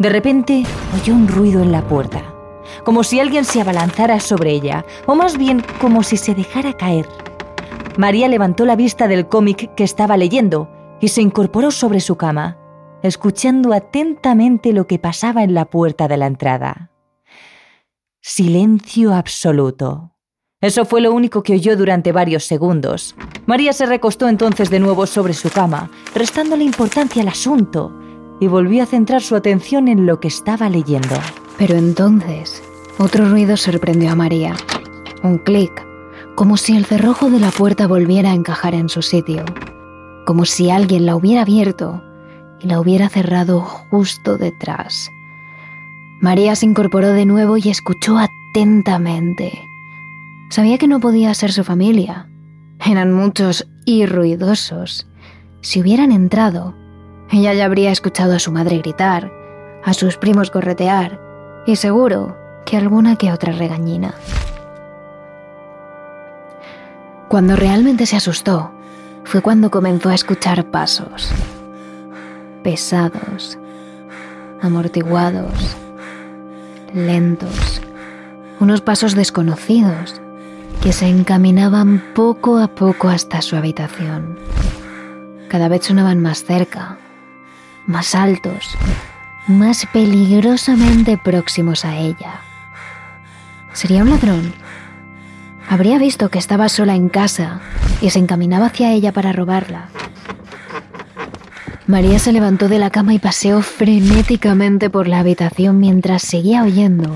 De 0.00 0.08
repente 0.08 0.64
oyó 1.00 1.14
un 1.14 1.28
ruido 1.28 1.62
en 1.62 1.70
la 1.70 1.82
puerta, 1.82 2.24
como 2.84 3.04
si 3.04 3.20
alguien 3.20 3.44
se 3.44 3.60
abalanzara 3.60 4.18
sobre 4.18 4.50
ella, 4.50 4.84
o 5.06 5.14
más 5.14 5.38
bien 5.38 5.62
como 5.80 6.02
si 6.02 6.16
se 6.16 6.34
dejara 6.34 6.72
caer. 6.72 7.08
María 7.96 8.26
levantó 8.26 8.64
la 8.64 8.74
vista 8.74 9.06
del 9.06 9.28
cómic 9.28 9.72
que 9.76 9.84
estaba 9.84 10.16
leyendo 10.16 10.68
y 11.00 11.06
se 11.06 11.22
incorporó 11.22 11.70
sobre 11.70 12.00
su 12.00 12.16
cama, 12.16 12.58
escuchando 13.04 13.72
atentamente 13.72 14.72
lo 14.72 14.88
que 14.88 14.98
pasaba 14.98 15.44
en 15.44 15.54
la 15.54 15.66
puerta 15.66 16.08
de 16.08 16.16
la 16.16 16.26
entrada. 16.26 16.90
Silencio 18.28 19.14
absoluto. 19.14 20.10
Eso 20.60 20.84
fue 20.84 21.00
lo 21.00 21.12
único 21.12 21.44
que 21.44 21.52
oyó 21.52 21.76
durante 21.76 22.10
varios 22.10 22.42
segundos. 22.42 23.14
María 23.46 23.72
se 23.72 23.86
recostó 23.86 24.28
entonces 24.28 24.68
de 24.68 24.80
nuevo 24.80 25.06
sobre 25.06 25.32
su 25.32 25.48
cama, 25.48 25.92
restándole 26.12 26.64
importancia 26.64 27.22
al 27.22 27.28
asunto, 27.28 27.96
y 28.40 28.48
volvió 28.48 28.82
a 28.82 28.86
centrar 28.86 29.22
su 29.22 29.36
atención 29.36 29.86
en 29.86 30.06
lo 30.06 30.18
que 30.18 30.26
estaba 30.26 30.68
leyendo. 30.68 31.14
Pero 31.56 31.76
entonces, 31.76 32.64
otro 32.98 33.28
ruido 33.28 33.56
sorprendió 33.56 34.10
a 34.10 34.16
María. 34.16 34.56
Un 35.22 35.38
clic, 35.38 35.86
como 36.34 36.56
si 36.56 36.76
el 36.76 36.84
cerrojo 36.84 37.30
de 37.30 37.38
la 37.38 37.52
puerta 37.52 37.86
volviera 37.86 38.32
a 38.32 38.34
encajar 38.34 38.74
en 38.74 38.88
su 38.88 39.02
sitio, 39.02 39.44
como 40.26 40.46
si 40.46 40.72
alguien 40.72 41.06
la 41.06 41.14
hubiera 41.14 41.42
abierto 41.42 42.02
y 42.58 42.66
la 42.66 42.80
hubiera 42.80 43.08
cerrado 43.08 43.60
justo 43.60 44.36
detrás. 44.36 45.12
María 46.20 46.56
se 46.56 46.66
incorporó 46.66 47.12
de 47.12 47.26
nuevo 47.26 47.56
y 47.58 47.68
escuchó 47.68 48.18
atentamente. 48.18 49.52
Sabía 50.48 50.78
que 50.78 50.88
no 50.88 51.00
podía 51.00 51.34
ser 51.34 51.52
su 51.52 51.62
familia. 51.62 52.28
Eran 52.84 53.12
muchos 53.12 53.68
y 53.84 54.06
ruidosos. 54.06 55.06
Si 55.60 55.80
hubieran 55.80 56.12
entrado, 56.12 56.74
ella 57.30 57.52
ya 57.52 57.66
habría 57.66 57.90
escuchado 57.90 58.34
a 58.34 58.38
su 58.38 58.52
madre 58.52 58.78
gritar, 58.78 59.30
a 59.84 59.92
sus 59.92 60.16
primos 60.16 60.50
corretear 60.50 61.20
y 61.66 61.76
seguro 61.76 62.36
que 62.64 62.76
alguna 62.76 63.16
que 63.16 63.32
otra 63.32 63.52
regañina. 63.52 64.14
Cuando 67.28 67.56
realmente 67.56 68.06
se 68.06 68.16
asustó 68.16 68.70
fue 69.24 69.42
cuando 69.42 69.70
comenzó 69.70 70.08
a 70.08 70.14
escuchar 70.14 70.70
pasos. 70.70 71.30
Pesados, 72.62 73.58
amortiguados, 74.62 75.76
lentos, 76.96 77.82
unos 78.58 78.80
pasos 78.80 79.14
desconocidos 79.14 80.20
que 80.82 80.92
se 80.92 81.06
encaminaban 81.06 82.02
poco 82.14 82.58
a 82.58 82.68
poco 82.68 83.08
hasta 83.08 83.42
su 83.42 83.54
habitación. 83.54 84.38
Cada 85.48 85.68
vez 85.68 85.84
sonaban 85.84 86.20
más 86.20 86.44
cerca, 86.44 86.96
más 87.86 88.14
altos, 88.14 88.76
más 89.46 89.86
peligrosamente 89.92 91.18
próximos 91.18 91.84
a 91.84 91.96
ella. 91.96 92.40
¿Sería 93.72 94.02
un 94.02 94.10
ladrón? 94.10 94.52
Habría 95.68 95.98
visto 95.98 96.30
que 96.30 96.38
estaba 96.38 96.68
sola 96.68 96.94
en 96.94 97.08
casa 97.08 97.60
y 98.00 98.10
se 98.10 98.18
encaminaba 98.18 98.66
hacia 98.66 98.92
ella 98.92 99.12
para 99.12 99.32
robarla. 99.32 99.88
María 101.86 102.18
se 102.18 102.32
levantó 102.32 102.68
de 102.68 102.80
la 102.80 102.90
cama 102.90 103.14
y 103.14 103.20
paseó 103.20 103.62
frenéticamente 103.62 104.90
por 104.90 105.06
la 105.06 105.20
habitación 105.20 105.78
mientras 105.78 106.22
seguía 106.22 106.64
oyendo 106.64 107.14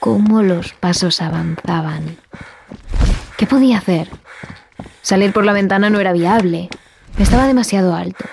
cómo 0.00 0.42
los 0.42 0.72
pasos 0.72 1.22
avanzaban. 1.22 2.16
¿Qué 3.36 3.46
podía 3.46 3.78
hacer? 3.78 4.08
Salir 5.00 5.32
por 5.32 5.44
la 5.44 5.52
ventana 5.52 5.90
no 5.90 6.00
era 6.00 6.12
viable. 6.12 6.68
Estaba 7.18 7.46
demasiado 7.46 7.94
alto. 7.94 8.24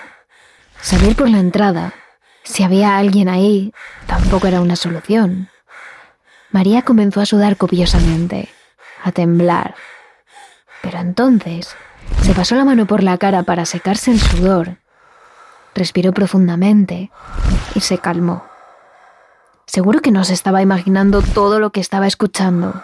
Salir 0.80 1.14
por 1.14 1.30
la 1.30 1.38
entrada, 1.38 1.94
si 2.42 2.64
había 2.64 2.96
alguien 2.96 3.28
ahí, 3.28 3.72
tampoco 4.06 4.48
era 4.48 4.60
una 4.60 4.74
solución. 4.74 5.48
María 6.50 6.82
comenzó 6.82 7.20
a 7.20 7.26
sudar 7.26 7.56
copiosamente, 7.56 8.48
a 9.04 9.12
temblar. 9.12 9.76
Pero 10.82 10.98
entonces 10.98 11.76
se 12.22 12.34
pasó 12.34 12.56
la 12.56 12.64
mano 12.64 12.86
por 12.86 13.04
la 13.04 13.16
cara 13.16 13.44
para 13.44 13.64
secarse 13.64 14.10
el 14.10 14.20
sudor. 14.20 14.78
Respiró 15.76 16.12
profundamente 16.12 17.10
y 17.74 17.80
se 17.80 17.98
calmó. 17.98 18.42
Seguro 19.66 20.00
que 20.00 20.10
no 20.10 20.24
se 20.24 20.32
estaba 20.32 20.62
imaginando 20.62 21.20
todo 21.20 21.60
lo 21.60 21.70
que 21.70 21.80
estaba 21.80 22.06
escuchando. 22.06 22.82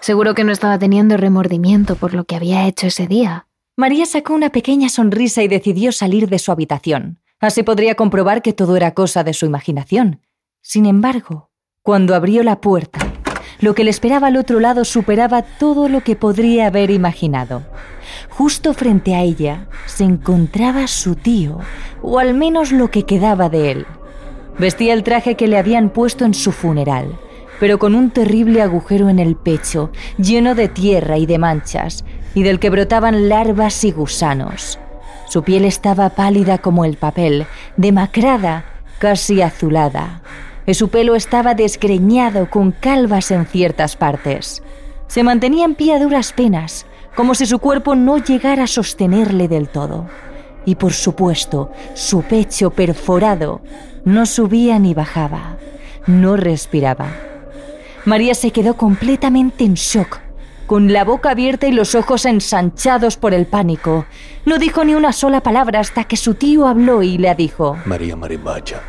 Seguro 0.00 0.34
que 0.34 0.42
no 0.42 0.50
estaba 0.50 0.78
teniendo 0.78 1.18
remordimiento 1.18 1.94
por 1.94 2.14
lo 2.14 2.24
que 2.24 2.34
había 2.34 2.66
hecho 2.66 2.86
ese 2.86 3.06
día. 3.06 3.48
María 3.76 4.06
sacó 4.06 4.32
una 4.32 4.48
pequeña 4.48 4.88
sonrisa 4.88 5.42
y 5.42 5.48
decidió 5.48 5.92
salir 5.92 6.30
de 6.30 6.38
su 6.38 6.50
habitación. 6.50 7.20
Así 7.38 7.62
podría 7.62 7.96
comprobar 7.96 8.40
que 8.40 8.54
todo 8.54 8.76
era 8.76 8.94
cosa 8.94 9.22
de 9.22 9.34
su 9.34 9.44
imaginación. 9.44 10.22
Sin 10.62 10.86
embargo, 10.86 11.50
cuando 11.82 12.14
abrió 12.14 12.42
la 12.42 12.62
puerta, 12.62 13.00
lo 13.60 13.74
que 13.74 13.84
le 13.84 13.90
esperaba 13.90 14.28
al 14.28 14.38
otro 14.38 14.58
lado 14.58 14.86
superaba 14.86 15.42
todo 15.42 15.90
lo 15.90 16.02
que 16.02 16.16
podría 16.16 16.68
haber 16.68 16.90
imaginado. 16.90 17.62
Justo 18.36 18.74
frente 18.74 19.14
a 19.14 19.22
ella 19.22 19.66
se 19.86 20.04
encontraba 20.04 20.88
su 20.88 21.14
tío, 21.14 21.58
o 22.02 22.18
al 22.18 22.34
menos 22.34 22.70
lo 22.70 22.90
que 22.90 23.04
quedaba 23.04 23.48
de 23.48 23.70
él. 23.70 23.86
Vestía 24.58 24.92
el 24.92 25.04
traje 25.04 25.36
que 25.36 25.48
le 25.48 25.56
habían 25.56 25.88
puesto 25.88 26.26
en 26.26 26.34
su 26.34 26.52
funeral, 26.52 27.18
pero 27.60 27.78
con 27.78 27.94
un 27.94 28.10
terrible 28.10 28.60
agujero 28.60 29.08
en 29.08 29.20
el 29.20 29.36
pecho, 29.36 29.90
lleno 30.18 30.54
de 30.54 30.68
tierra 30.68 31.16
y 31.16 31.24
de 31.24 31.38
manchas, 31.38 32.04
y 32.34 32.42
del 32.42 32.58
que 32.58 32.68
brotaban 32.68 33.30
larvas 33.30 33.82
y 33.84 33.92
gusanos. 33.92 34.78
Su 35.30 35.42
piel 35.42 35.64
estaba 35.64 36.10
pálida 36.10 36.58
como 36.58 36.84
el 36.84 36.98
papel, 36.98 37.46
demacrada, 37.78 38.66
casi 38.98 39.40
azulada, 39.40 40.20
y 40.66 40.74
su 40.74 40.90
pelo 40.90 41.14
estaba 41.14 41.54
desgreñado 41.54 42.50
con 42.50 42.72
calvas 42.72 43.30
en 43.30 43.46
ciertas 43.46 43.96
partes. 43.96 44.62
Se 45.06 45.22
mantenía 45.22 45.64
en 45.64 45.74
pie 45.74 45.94
a 45.94 45.98
duras 45.98 46.34
penas, 46.34 46.84
como 47.16 47.34
si 47.34 47.46
su 47.46 47.58
cuerpo 47.58 47.96
no 47.96 48.18
llegara 48.18 48.64
a 48.64 48.68
sostenerle 48.68 49.48
del 49.48 49.68
todo. 49.68 50.06
Y 50.64 50.76
por 50.76 50.92
supuesto, 50.92 51.72
su 51.94 52.22
pecho 52.22 52.70
perforado 52.70 53.62
no 54.04 54.26
subía 54.26 54.78
ni 54.78 54.94
bajaba, 54.94 55.56
no 56.06 56.36
respiraba. 56.36 57.08
María 58.04 58.34
se 58.34 58.50
quedó 58.52 58.74
completamente 58.74 59.64
en 59.64 59.74
shock, 59.74 60.20
con 60.66 60.92
la 60.92 61.04
boca 61.04 61.30
abierta 61.30 61.66
y 61.66 61.72
los 61.72 61.94
ojos 61.94 62.24
ensanchados 62.24 63.16
por 63.16 63.32
el 63.32 63.46
pánico. 63.46 64.04
No 64.44 64.58
dijo 64.58 64.84
ni 64.84 64.94
una 64.94 65.12
sola 65.12 65.40
palabra 65.40 65.80
hasta 65.80 66.04
que 66.04 66.16
su 66.16 66.34
tío 66.34 66.66
habló 66.66 67.02
y 67.02 67.18
le 67.18 67.34
dijo: 67.34 67.76
María 67.84 68.14
Marimacha, 68.14 68.80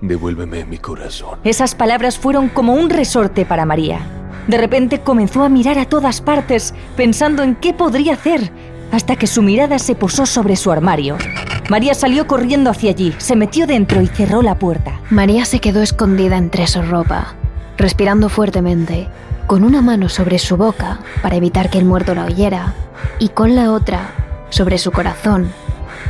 devuélveme 0.00 0.64
mi 0.64 0.78
corazón. 0.78 1.38
Esas 1.44 1.74
palabras 1.74 2.18
fueron 2.18 2.48
como 2.48 2.74
un 2.74 2.90
resorte 2.90 3.44
para 3.44 3.64
María. 3.66 4.00
De 4.48 4.58
repente 4.58 5.00
comenzó 5.00 5.44
a 5.44 5.48
mirar 5.48 5.78
a 5.78 5.84
todas 5.84 6.20
partes, 6.20 6.74
pensando 6.96 7.42
en 7.44 7.54
qué 7.54 7.72
podría 7.72 8.14
hacer, 8.14 8.50
hasta 8.90 9.14
que 9.14 9.26
su 9.26 9.42
mirada 9.42 9.78
se 9.78 9.94
posó 9.94 10.26
sobre 10.26 10.56
su 10.56 10.72
armario. 10.72 11.16
María 11.70 11.94
salió 11.94 12.26
corriendo 12.26 12.70
hacia 12.70 12.90
allí, 12.90 13.14
se 13.18 13.36
metió 13.36 13.66
dentro 13.66 14.02
y 14.02 14.06
cerró 14.08 14.42
la 14.42 14.58
puerta. 14.58 15.00
María 15.10 15.44
se 15.44 15.60
quedó 15.60 15.82
escondida 15.82 16.36
entre 16.36 16.66
su 16.66 16.82
ropa 16.82 17.36
respirando 17.78 18.28
fuertemente, 18.28 19.08
con 19.46 19.64
una 19.64 19.80
mano 19.80 20.10
sobre 20.10 20.38
su 20.38 20.56
boca 20.56 20.98
para 21.22 21.36
evitar 21.36 21.70
que 21.70 21.78
el 21.78 21.86
muerto 21.86 22.14
la 22.14 22.24
oyera 22.24 22.74
y 23.18 23.28
con 23.30 23.54
la 23.54 23.72
otra 23.72 24.10
sobre 24.50 24.76
su 24.76 24.90
corazón, 24.90 25.50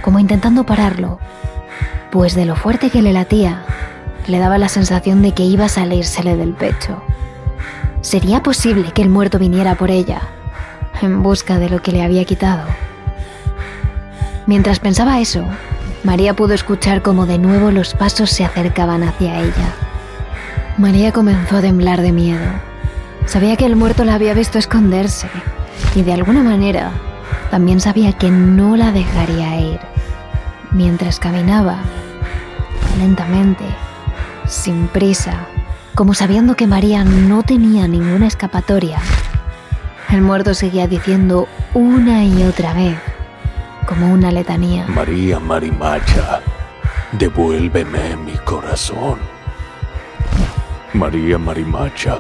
como 0.03 0.19
intentando 0.19 0.65
pararlo, 0.65 1.21
pues 2.11 2.35
de 2.35 2.47
lo 2.47 2.57
fuerte 2.57 2.91
que 2.91 3.03
le 3.03 3.13
latía, 3.13 3.65
le 4.27 4.39
daba 4.39 4.59
la 4.59 4.69
sensación 4.69 5.23
de 5.23 5.33
que 5.33 5.45
iba 5.45 5.67
a 5.67 5.69
salírsele 5.69 6.37
del 6.37 6.55
pecho. 6.55 7.03
¿Sería 8.01 8.43
posible 8.43 8.93
que 8.93 9.03
el 9.03 9.09
muerto 9.09 9.39
viniera 9.39 9.75
por 9.75 9.91
ella, 9.91 10.23
en 11.03 11.23
busca 11.23 11.59
de 11.59 11.69
lo 11.69 11.83
que 11.83 11.93
le 11.93 12.03
había 12.03 12.25
quitado? 12.25 12.65
Mientras 14.47 14.79
pensaba 14.79 15.21
eso, 15.21 15.45
María 16.05 16.35
pudo 16.35 16.55
escuchar 16.55 17.03
como 17.03 17.27
de 17.27 17.39
nuevo 17.39 17.71
los 17.71 17.95
pasos 17.95 18.31
se 18.31 18.45
acercaban 18.45 19.03
hacia 19.03 19.41
ella. 19.41 19.75
María 20.79 21.13
comenzó 21.13 21.57
a 21.57 21.61
temblar 21.61 22.01
de 22.01 22.13
miedo. 22.13 22.47
Sabía 23.27 23.57
que 23.57 23.67
el 23.67 23.75
muerto 23.75 24.05
la 24.05 24.15
había 24.15 24.33
visto 24.33 24.59
esconderse 24.59 25.29
y 25.95 26.03
de 26.03 26.13
alguna 26.13 26.43
manera 26.43 26.93
también 27.51 27.81
sabía 27.81 28.13
que 28.13 28.31
no 28.31 28.77
la 28.77 28.93
dejaría 28.93 29.61
ir. 29.61 29.81
Mientras 30.71 31.19
caminaba, 31.19 31.79
lentamente, 32.99 33.65
sin 34.47 34.87
prisa, 34.87 35.49
como 35.95 36.15
sabiendo 36.15 36.55
que 36.55 36.67
María 36.67 37.05
no 37.05 37.43
tenía 37.43 37.89
ninguna 37.89 38.27
escapatoria, 38.27 38.99
el 40.11 40.23
muerto 40.23 40.55
seguía 40.55 40.87
diciendo 40.87 41.49
una 41.75 42.25
y 42.25 42.43
otra 42.45 42.73
vez, 42.73 42.97
como 43.87 44.13
una 44.13 44.31
letanía. 44.31 44.87
María 44.87 45.39
Marimacha, 45.39 46.41
devuélveme 47.13 48.17
mi 48.17 48.37
corazón. 48.39 49.19
María 50.95 51.37
Marimacha, 51.37 52.19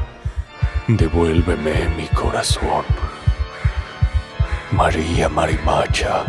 devuélveme 0.87 1.88
mi 1.96 2.07
corazón. 2.09 2.85
María 4.72 5.28
Marimacha, 5.31 6.24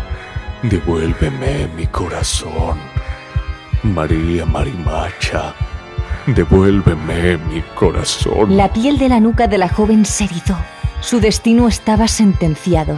devuélveme 0.64 1.68
mi 1.76 1.88
corazón. 1.88 2.78
María 3.84 4.46
Marimacha, 4.46 5.54
devuélveme 6.28 7.38
mi 7.38 7.62
corazón. 7.76 8.56
La 8.56 8.72
piel 8.72 8.98
de 8.98 9.10
la 9.10 9.20
nuca 9.20 9.48
de 9.48 9.58
la 9.58 9.70
joven 9.70 10.06
se 10.06 10.26
erizó. 10.26 10.58
Su 11.02 11.20
destino 11.20 11.68
estaba 11.68 12.08
sentenciado. 12.08 12.98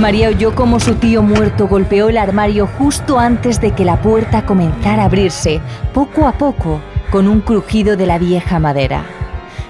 María 0.00 0.28
oyó 0.28 0.54
como 0.54 0.80
su 0.80 0.96
tío 0.96 1.22
muerto 1.22 1.68
golpeó 1.68 2.08
el 2.08 2.18
armario 2.18 2.66
justo 2.66 3.18
antes 3.18 3.60
de 3.60 3.72
que 3.72 3.84
la 3.84 4.00
puerta 4.02 4.44
comenzara 4.44 5.02
a 5.02 5.06
abrirse, 5.06 5.60
poco 5.92 6.26
a 6.26 6.32
poco, 6.32 6.80
con 7.10 7.28
un 7.28 7.40
crujido 7.40 7.96
de 7.96 8.06
la 8.06 8.18
vieja 8.18 8.58
madera. 8.58 9.04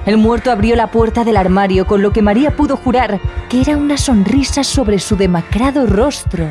El 0.06 0.18
muerto 0.18 0.50
abrió 0.50 0.76
la 0.76 0.90
puerta 0.90 1.24
del 1.24 1.36
armario 1.36 1.86
con 1.86 2.02
lo 2.02 2.12
que 2.12 2.22
María 2.22 2.56
pudo 2.56 2.76
jurar 2.76 3.20
que 3.48 3.60
era 3.60 3.76
una 3.76 3.96
sonrisa 3.96 4.64
sobre 4.64 4.98
su 4.98 5.16
demacrado 5.16 5.86
rostro. 5.86 6.48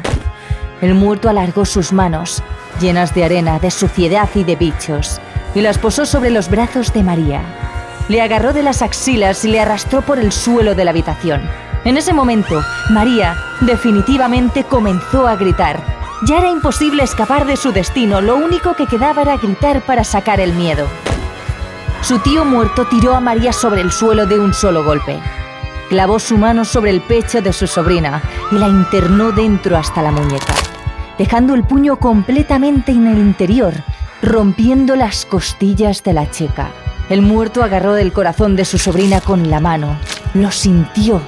El 0.81 0.95
muerto 0.95 1.29
alargó 1.29 1.65
sus 1.65 1.93
manos, 1.93 2.43
llenas 2.81 3.13
de 3.13 3.23
arena, 3.23 3.59
de 3.59 3.71
suciedad 3.71 4.29
y 4.35 4.43
de 4.43 4.55
bichos, 4.55 5.21
y 5.55 5.61
las 5.61 5.77
posó 5.77 6.05
sobre 6.05 6.29
los 6.29 6.49
brazos 6.49 6.93
de 6.93 7.03
María. 7.03 7.41
Le 8.09 8.21
agarró 8.21 8.53
de 8.53 8.63
las 8.63 8.81
axilas 8.81 9.45
y 9.45 9.49
le 9.49 9.61
arrastró 9.61 10.01
por 10.01 10.19
el 10.19 10.31
suelo 10.31 10.75
de 10.75 10.83
la 10.83 10.91
habitación. 10.91 11.41
En 11.85 11.97
ese 11.97 12.13
momento, 12.13 12.63
María 12.89 13.37
definitivamente 13.61 14.63
comenzó 14.63 15.27
a 15.27 15.35
gritar. 15.35 15.79
Ya 16.25 16.39
era 16.39 16.49
imposible 16.49 17.03
escapar 17.03 17.45
de 17.45 17.57
su 17.57 17.71
destino, 17.71 18.21
lo 18.21 18.37
único 18.37 18.75
que 18.75 18.87
quedaba 18.87 19.21
era 19.21 19.37
gritar 19.37 19.81
para 19.81 20.03
sacar 20.03 20.39
el 20.39 20.53
miedo. 20.53 20.87
Su 22.01 22.19
tío 22.19 22.45
muerto 22.45 22.85
tiró 22.85 23.15
a 23.15 23.19
María 23.19 23.53
sobre 23.53 23.81
el 23.81 23.91
suelo 23.91 24.25
de 24.25 24.39
un 24.39 24.53
solo 24.53 24.83
golpe. 24.83 25.19
Clavó 25.89 26.19
su 26.19 26.37
mano 26.37 26.65
sobre 26.65 26.91
el 26.91 27.01
pecho 27.01 27.41
de 27.41 27.53
su 27.53 27.67
sobrina 27.67 28.21
y 28.51 28.55
la 28.57 28.67
internó 28.67 29.31
dentro 29.31 29.77
hasta 29.77 30.01
la 30.01 30.11
muñeca, 30.11 30.53
dejando 31.17 31.53
el 31.53 31.63
puño 31.63 31.97
completamente 31.97 32.91
en 32.91 33.07
el 33.07 33.17
interior, 33.19 33.73
rompiendo 34.23 34.95
las 34.95 35.25
costillas 35.25 36.01
de 36.03 36.13
la 36.13 36.31
chica. 36.31 36.71
El 37.09 37.21
muerto 37.21 37.61
agarró 37.61 37.93
del 37.93 38.13
corazón 38.13 38.55
de 38.55 38.63
su 38.63 38.77
sobrina 38.77 39.19
con 39.19 39.49
la 39.51 39.59
mano, 39.59 39.97
lo 40.33 40.49
sintió 40.49 41.21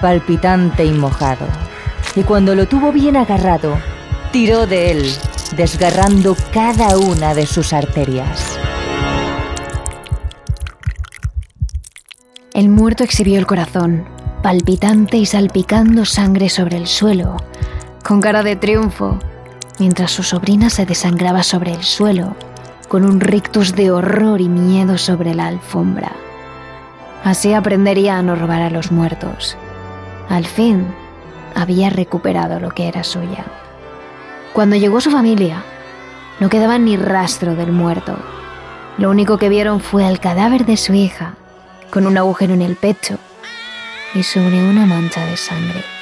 palpitante 0.00 0.84
y 0.84 0.92
mojado. 0.92 1.46
Y 2.16 2.22
cuando 2.22 2.54
lo 2.54 2.66
tuvo 2.66 2.90
bien 2.90 3.16
agarrado, 3.16 3.76
tiró 4.32 4.66
de 4.66 4.92
él, 4.92 5.12
desgarrando 5.56 6.36
cada 6.52 6.96
una 6.96 7.34
de 7.34 7.46
sus 7.46 7.72
arterias. 7.74 8.58
El 12.54 12.70
muerto 12.70 13.04
exhibió 13.04 13.38
el 13.38 13.46
corazón, 13.46 14.08
palpitante 14.42 15.18
y 15.18 15.26
salpicando 15.26 16.06
sangre 16.06 16.48
sobre 16.48 16.78
el 16.78 16.86
suelo, 16.86 17.36
con 18.02 18.20
cara 18.22 18.42
de 18.42 18.56
triunfo, 18.56 19.18
mientras 19.78 20.10
su 20.10 20.22
sobrina 20.22 20.70
se 20.70 20.86
desangraba 20.86 21.42
sobre 21.42 21.72
el 21.72 21.82
suelo, 21.82 22.36
con 22.88 23.04
un 23.04 23.20
rictus 23.20 23.74
de 23.74 23.90
horror 23.90 24.40
y 24.40 24.48
miedo 24.48 24.98
sobre 24.98 25.34
la 25.34 25.46
alfombra. 25.46 26.12
Así 27.24 27.52
aprendería 27.52 28.18
a 28.18 28.22
no 28.22 28.34
robar 28.36 28.62
a 28.62 28.70
los 28.70 28.90
muertos. 28.90 29.56
Al 30.28 30.46
fin, 30.46 30.86
había 31.54 31.90
recuperado 31.90 32.60
lo 32.60 32.70
que 32.70 32.88
era 32.88 33.04
suya. 33.04 33.44
Cuando 34.52 34.76
llegó 34.76 35.00
su 35.00 35.10
familia, 35.10 35.62
no 36.40 36.48
quedaba 36.48 36.78
ni 36.78 36.96
rastro 36.96 37.54
del 37.54 37.72
muerto. 37.72 38.16
Lo 38.96 39.10
único 39.10 39.38
que 39.38 39.48
vieron 39.48 39.80
fue 39.80 40.08
el 40.08 40.20
cadáver 40.20 40.64
de 40.66 40.76
su 40.76 40.94
hija, 40.94 41.34
con 41.90 42.06
un 42.06 42.16
agujero 42.16 42.54
en 42.54 42.62
el 42.62 42.76
pecho 42.76 43.18
y 44.14 44.22
sobre 44.22 44.62
una 44.68 44.86
mancha 44.86 45.24
de 45.26 45.36
sangre. 45.36 45.97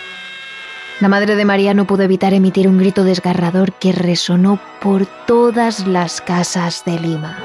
La 0.98 1.08
madre 1.08 1.36
de 1.36 1.44
María 1.44 1.74
no 1.74 1.86
pudo 1.86 2.04
evitar 2.04 2.32
emitir 2.32 2.68
un 2.68 2.78
grito 2.78 3.04
desgarrador 3.04 3.74
que 3.74 3.92
resonó 3.92 4.58
por 4.80 5.04
todas 5.26 5.86
las 5.86 6.22
casas 6.22 6.84
de 6.86 6.98
Lima. 6.98 7.36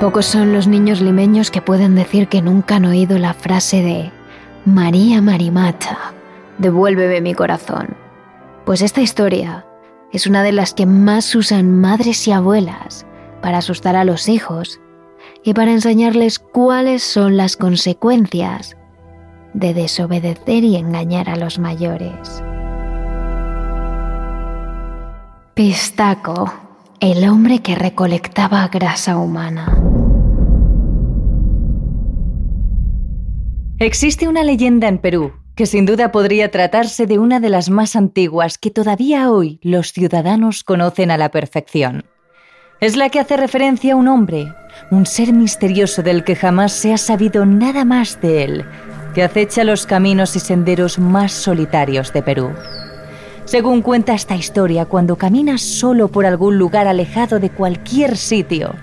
Pocos 0.00 0.24
son 0.24 0.54
los 0.54 0.66
niños 0.66 1.02
limeños 1.02 1.50
que 1.50 1.60
pueden 1.60 1.94
decir 1.94 2.28
que 2.28 2.40
nunca 2.40 2.76
han 2.76 2.86
oído 2.86 3.18
la 3.18 3.34
frase 3.34 3.82
de 3.82 4.10
María 4.64 5.20
Marimata, 5.20 6.14
devuélveme 6.56 7.20
mi 7.20 7.34
corazón. 7.34 8.07
Pues 8.68 8.82
esta 8.82 9.00
historia 9.00 9.64
es 10.12 10.26
una 10.26 10.42
de 10.42 10.52
las 10.52 10.74
que 10.74 10.84
más 10.84 11.34
usan 11.34 11.80
madres 11.80 12.28
y 12.28 12.32
abuelas 12.32 13.06
para 13.40 13.56
asustar 13.56 13.96
a 13.96 14.04
los 14.04 14.28
hijos 14.28 14.78
y 15.42 15.54
para 15.54 15.72
enseñarles 15.72 16.38
cuáles 16.38 17.02
son 17.02 17.38
las 17.38 17.56
consecuencias 17.56 18.76
de 19.54 19.72
desobedecer 19.72 20.64
y 20.64 20.76
engañar 20.76 21.30
a 21.30 21.36
los 21.36 21.58
mayores. 21.58 22.42
Pistaco 25.54 26.52
el 27.00 27.26
hombre 27.26 27.60
que 27.60 27.74
recolectaba 27.74 28.68
grasa 28.68 29.16
humana. 29.16 29.82
Existe 33.78 34.28
una 34.28 34.44
leyenda 34.44 34.88
en 34.88 34.98
Perú 34.98 35.37
que 35.58 35.66
sin 35.66 35.86
duda 35.86 36.12
podría 36.12 36.52
tratarse 36.52 37.08
de 37.08 37.18
una 37.18 37.40
de 37.40 37.48
las 37.48 37.68
más 37.68 37.96
antiguas 37.96 38.58
que 38.58 38.70
todavía 38.70 39.28
hoy 39.32 39.58
los 39.60 39.92
ciudadanos 39.92 40.62
conocen 40.62 41.10
a 41.10 41.18
la 41.18 41.32
perfección. 41.32 42.04
Es 42.80 42.94
la 42.94 43.08
que 43.08 43.18
hace 43.18 43.36
referencia 43.36 43.94
a 43.94 43.96
un 43.96 44.06
hombre, 44.06 44.54
un 44.92 45.04
ser 45.04 45.32
misterioso 45.32 46.04
del 46.04 46.22
que 46.22 46.36
jamás 46.36 46.70
se 46.70 46.92
ha 46.92 46.96
sabido 46.96 47.44
nada 47.44 47.84
más 47.84 48.20
de 48.20 48.44
él, 48.44 48.64
que 49.16 49.24
acecha 49.24 49.64
los 49.64 49.84
caminos 49.84 50.36
y 50.36 50.38
senderos 50.38 51.00
más 51.00 51.32
solitarios 51.32 52.12
de 52.12 52.22
Perú. 52.22 52.52
Según 53.44 53.82
cuenta 53.82 54.14
esta 54.14 54.36
historia, 54.36 54.84
cuando 54.84 55.16
caminas 55.16 55.60
solo 55.60 56.06
por 56.06 56.24
algún 56.24 56.56
lugar 56.56 56.86
alejado 56.86 57.40
de 57.40 57.50
cualquier 57.50 58.16
sitio, 58.16 58.76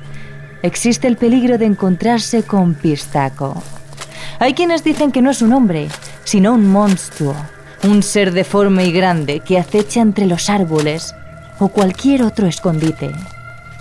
existe 0.61 1.07
el 1.07 1.15
peligro 1.15 1.57
de 1.57 1.67
encontrarse 1.67 2.43
con 2.43 2.73
Pistaco. 2.73 3.63
Hay 4.39 4.53
quienes 4.53 4.83
dicen 4.83 5.11
que 5.11 5.21
no 5.21 5.31
es 5.31 5.41
un 5.41 5.53
hombre, 5.53 5.87
sino 6.23 6.53
un 6.53 6.69
monstruo, 6.69 7.35
un 7.83 8.03
ser 8.03 8.33
deforme 8.33 8.85
y 8.85 8.91
grande 8.91 9.39
que 9.39 9.57
acecha 9.57 10.01
entre 10.01 10.25
los 10.25 10.49
árboles 10.49 11.13
o 11.59 11.69
cualquier 11.69 12.23
otro 12.23 12.47
escondite, 12.47 13.11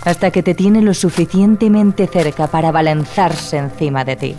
hasta 0.03 0.31
que 0.31 0.43
te 0.43 0.53
tiene 0.53 0.81
lo 0.81 0.93
suficientemente 0.93 2.07
cerca 2.07 2.47
para 2.47 2.71
balanzarse 2.71 3.57
encima 3.57 4.05
de 4.05 4.15
ti. 4.15 4.35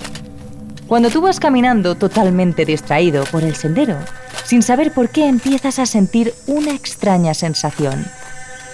Cuando 0.87 1.11
tú 1.11 1.21
vas 1.21 1.41
caminando 1.41 1.97
totalmente 1.97 2.65
distraído 2.65 3.25
por 3.25 3.43
el 3.43 3.57
sendero, 3.57 3.99
sin 4.45 4.63
saber 4.63 4.93
por 4.93 5.09
qué 5.09 5.27
empiezas 5.27 5.79
a 5.81 5.87
sentir 5.87 6.33
una 6.47 6.73
extraña 6.73 7.35
sensación. 7.35 8.07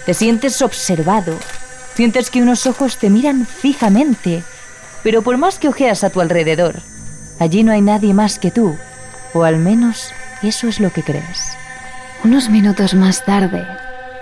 Te 0.05 0.13
sientes 0.13 0.61
observado, 0.61 1.35
sientes 1.95 2.29
que 2.29 2.41
unos 2.41 2.67
ojos 2.67 2.97
te 2.97 3.09
miran 3.09 3.47
fijamente, 3.47 4.43
pero 5.01 5.23
por 5.23 5.37
más 5.37 5.57
que 5.57 5.67
ojeas 5.67 6.03
a 6.03 6.11
tu 6.11 6.21
alrededor, 6.21 6.81
allí 7.39 7.63
no 7.63 7.71
hay 7.71 7.81
nadie 7.81 8.13
más 8.13 8.39
que 8.39 8.51
tú, 8.51 8.75
o 9.33 9.43
al 9.43 9.57
menos 9.57 10.13
eso 10.41 10.67
es 10.67 10.79
lo 10.79 10.91
que 10.91 11.03
crees. 11.03 11.57
Unos 12.23 12.49
minutos 12.49 12.93
más 12.93 13.25
tarde, 13.25 13.65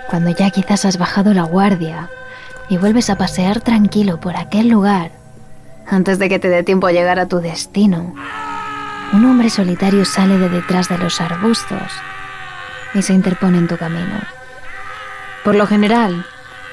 cuando 0.08 0.30
ya 0.30 0.50
quizás 0.50 0.84
has 0.84 0.98
bajado 0.98 1.32
la 1.34 1.42
guardia 1.42 2.10
y 2.68 2.78
vuelves 2.78 3.10
a 3.10 3.16
pasear 3.16 3.60
tranquilo 3.60 4.20
por 4.20 4.36
aquel 4.36 4.68
lugar, 4.68 5.10
antes 5.86 6.18
de 6.18 6.28
que 6.28 6.38
te 6.38 6.48
dé 6.48 6.62
tiempo 6.62 6.86
a 6.86 6.92
llegar 6.92 7.18
a 7.18 7.26
tu 7.26 7.38
destino, 7.38 8.14
un 9.12 9.24
hombre 9.24 9.50
solitario 9.50 10.04
sale 10.04 10.38
de 10.38 10.48
detrás 10.48 10.88
de 10.88 10.98
los 10.98 11.20
arbustos 11.20 11.92
y 12.94 13.02
se 13.02 13.12
interpone 13.12 13.58
en 13.58 13.68
tu 13.68 13.76
camino. 13.76 14.20
Por 15.44 15.54
lo 15.54 15.66
general, 15.66 16.24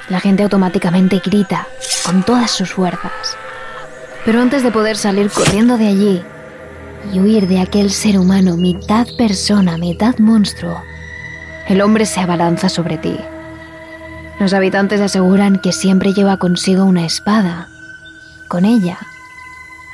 la 0.09 0.19
gente 0.19 0.43
automáticamente 0.43 1.21
grita 1.23 1.67
con 2.05 2.23
todas 2.23 2.51
sus 2.51 2.71
fuerzas. 2.71 3.37
Pero 4.29 4.43
antes 4.43 4.61
de 4.61 4.69
poder 4.69 4.95
salir 4.95 5.31
corriendo 5.31 5.75
de 5.79 5.87
allí 5.87 6.23
y 7.11 7.19
huir 7.19 7.47
de 7.47 7.59
aquel 7.61 7.89
ser 7.89 8.19
humano 8.19 8.57
mitad 8.57 9.07
persona, 9.17 9.75
mitad 9.79 10.19
monstruo, 10.19 10.83
el 11.67 11.81
hombre 11.81 12.05
se 12.05 12.19
abalanza 12.19 12.69
sobre 12.69 12.99
ti. 12.99 13.17
Los 14.39 14.53
habitantes 14.53 15.01
aseguran 15.01 15.57
que 15.57 15.71
siempre 15.71 16.13
lleva 16.13 16.37
consigo 16.37 16.83
una 16.83 17.07
espada. 17.07 17.69
Con 18.47 18.65
ella, 18.65 18.99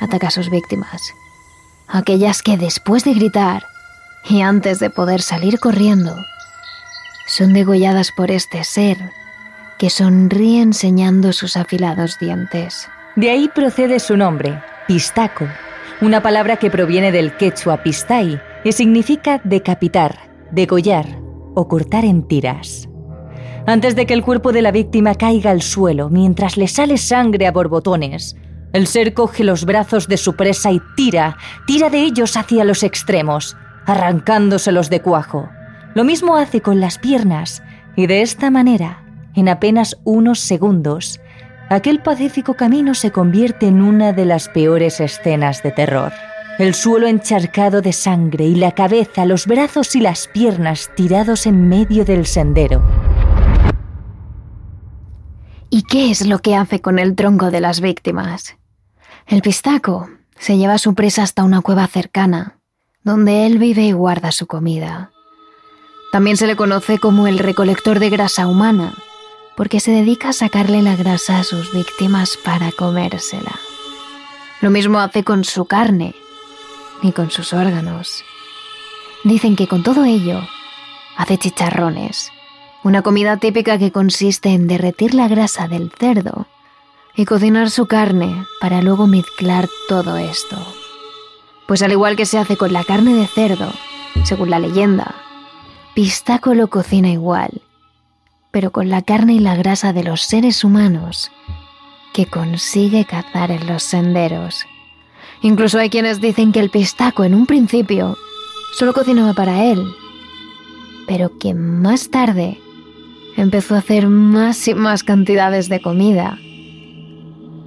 ataca 0.02 0.28
a 0.28 0.30
sus 0.30 0.50
víctimas 0.50 1.14
aquellas 1.88 2.42
que 2.42 2.58
después 2.58 3.04
de 3.04 3.14
gritar 3.14 3.64
y 4.28 4.42
antes 4.42 4.80
de 4.80 4.90
poder 4.90 5.22
salir 5.22 5.58
corriendo, 5.58 6.14
son 7.26 7.54
degolladas 7.54 8.12
por 8.12 8.30
este 8.30 8.64
ser 8.64 8.98
que 9.78 9.88
sonríe 9.88 10.60
enseñando 10.60 11.32
sus 11.32 11.56
afilados 11.56 12.18
dientes. 12.18 12.90
De 13.16 13.30
ahí 13.30 13.48
procede 13.48 13.98
su 13.98 14.14
nombre, 14.14 14.62
pistaco, 14.86 15.46
una 16.02 16.22
palabra 16.22 16.58
que 16.58 16.70
proviene 16.70 17.12
del 17.12 17.34
quechua 17.34 17.82
pistai 17.82 18.38
y 18.62 18.72
significa 18.72 19.40
decapitar, 19.42 20.18
degollar 20.50 21.06
o 21.54 21.66
cortar 21.66 22.04
en 22.04 22.28
tiras. 22.28 22.90
Antes 23.66 23.96
de 23.96 24.04
que 24.04 24.12
el 24.12 24.22
cuerpo 24.22 24.52
de 24.52 24.60
la 24.60 24.70
víctima 24.70 25.14
caiga 25.14 25.50
al 25.50 25.62
suelo 25.62 26.10
mientras 26.10 26.58
le 26.58 26.68
sale 26.68 26.98
sangre 26.98 27.46
a 27.46 27.52
borbotones, 27.52 28.36
el 28.74 28.86
ser 28.86 29.14
coge 29.14 29.44
los 29.44 29.64
brazos 29.64 30.08
de 30.08 30.18
su 30.18 30.36
presa 30.36 30.70
y 30.70 30.82
tira, 30.94 31.38
tira 31.66 31.88
de 31.88 32.00
ellos 32.00 32.36
hacia 32.36 32.64
los 32.64 32.82
extremos, 32.82 33.56
arrancándoselos 33.86 34.90
de 34.90 35.00
cuajo. 35.00 35.48
Lo 35.94 36.04
mismo 36.04 36.36
hace 36.36 36.60
con 36.60 36.80
las 36.80 36.98
piernas 36.98 37.62
y 37.96 38.08
de 38.08 38.20
esta 38.20 38.50
manera, 38.50 39.02
en 39.34 39.48
apenas 39.48 39.96
unos 40.04 40.40
segundos, 40.40 41.18
aquel 41.68 42.00
pacífico 42.00 42.54
camino 42.54 42.94
se 42.94 43.10
convierte 43.10 43.66
en 43.66 43.82
una 43.82 44.12
de 44.12 44.24
las 44.24 44.48
peores 44.48 45.00
escenas 45.00 45.62
de 45.62 45.72
terror. 45.72 46.12
El 46.58 46.74
suelo 46.74 47.06
encharcado 47.06 47.82
de 47.82 47.92
sangre 47.92 48.44
y 48.44 48.54
la 48.54 48.72
cabeza, 48.72 49.26
los 49.26 49.46
brazos 49.46 49.94
y 49.94 50.00
las 50.00 50.28
piernas 50.28 50.90
tirados 50.96 51.46
en 51.46 51.68
medio 51.68 52.04
del 52.04 52.26
sendero. 52.26 52.82
¿Y 55.68 55.82
qué 55.82 56.10
es 56.10 56.26
lo 56.26 56.38
que 56.38 56.54
hace 56.56 56.80
con 56.80 56.98
el 56.98 57.14
tronco 57.14 57.50
de 57.50 57.60
las 57.60 57.80
víctimas? 57.80 58.56
El 59.26 59.42
pistaco 59.42 60.08
se 60.38 60.56
lleva 60.56 60.74
a 60.74 60.78
su 60.78 60.94
presa 60.94 61.22
hasta 61.22 61.44
una 61.44 61.60
cueva 61.60 61.86
cercana, 61.88 62.58
donde 63.02 63.44
él 63.46 63.58
vive 63.58 63.82
y 63.82 63.92
guarda 63.92 64.32
su 64.32 64.46
comida. 64.46 65.10
También 66.12 66.36
se 66.36 66.46
le 66.46 66.56
conoce 66.56 66.98
como 66.98 67.26
el 67.26 67.38
recolector 67.38 67.98
de 67.98 68.08
grasa 68.08 68.46
humana, 68.46 68.94
porque 69.56 69.80
se 69.80 69.90
dedica 69.90 70.28
a 70.28 70.32
sacarle 70.32 70.82
la 70.82 70.96
grasa 70.96 71.38
a 71.38 71.44
sus 71.44 71.72
víctimas 71.72 72.36
para 72.36 72.72
comérsela. 72.72 73.58
Lo 74.60 74.70
mismo 74.70 75.00
hace 75.00 75.24
con 75.24 75.44
su 75.44 75.64
carne 75.64 76.14
y 77.02 77.12
con 77.12 77.30
sus 77.30 77.52
órganos. 77.52 78.24
Dicen 79.24 79.56
que 79.56 79.66
con 79.66 79.82
todo 79.82 80.04
ello 80.04 80.40
hace 81.16 81.38
chicharrones, 81.38 82.30
una 82.84 83.02
comida 83.02 83.38
típica 83.38 83.78
que 83.78 83.90
consiste 83.90 84.50
en 84.50 84.68
derretir 84.68 85.14
la 85.14 85.28
grasa 85.28 85.66
del 85.68 85.90
cerdo 85.90 86.46
y 87.16 87.24
cocinar 87.24 87.70
su 87.70 87.86
carne 87.86 88.44
para 88.60 88.82
luego 88.82 89.06
mezclar 89.06 89.68
todo 89.88 90.16
esto. 90.18 90.56
Pues 91.66 91.82
al 91.82 91.92
igual 91.92 92.14
que 92.14 92.26
se 92.26 92.38
hace 92.38 92.56
con 92.56 92.72
la 92.72 92.84
carne 92.84 93.14
de 93.14 93.26
cerdo, 93.26 93.72
según 94.24 94.50
la 94.50 94.58
leyenda, 94.58 95.14
Pistaco 95.94 96.54
lo 96.54 96.68
cocina 96.68 97.08
igual, 97.08 97.62
pero 98.56 98.72
con 98.72 98.88
la 98.88 99.02
carne 99.02 99.34
y 99.34 99.38
la 99.38 99.54
grasa 99.54 99.92
de 99.92 100.02
los 100.02 100.22
seres 100.22 100.64
humanos 100.64 101.30
que 102.14 102.24
consigue 102.24 103.04
cazar 103.04 103.50
en 103.50 103.66
los 103.66 103.82
senderos. 103.82 104.64
Incluso 105.42 105.78
hay 105.78 105.90
quienes 105.90 106.22
dicen 106.22 106.52
que 106.52 106.60
el 106.60 106.70
pistaco 106.70 107.24
en 107.24 107.34
un 107.34 107.44
principio 107.44 108.16
solo 108.78 108.94
cocinaba 108.94 109.34
para 109.34 109.62
él, 109.64 109.84
pero 111.06 111.36
que 111.36 111.52
más 111.52 112.08
tarde 112.08 112.58
empezó 113.36 113.74
a 113.74 113.80
hacer 113.80 114.08
más 114.08 114.66
y 114.68 114.74
más 114.74 115.04
cantidades 115.04 115.68
de 115.68 115.82
comida 115.82 116.38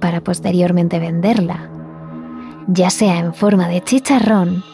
para 0.00 0.24
posteriormente 0.24 0.98
venderla, 0.98 1.70
ya 2.66 2.90
sea 2.90 3.18
en 3.18 3.32
forma 3.32 3.68
de 3.68 3.80
chicharrón 3.80 4.64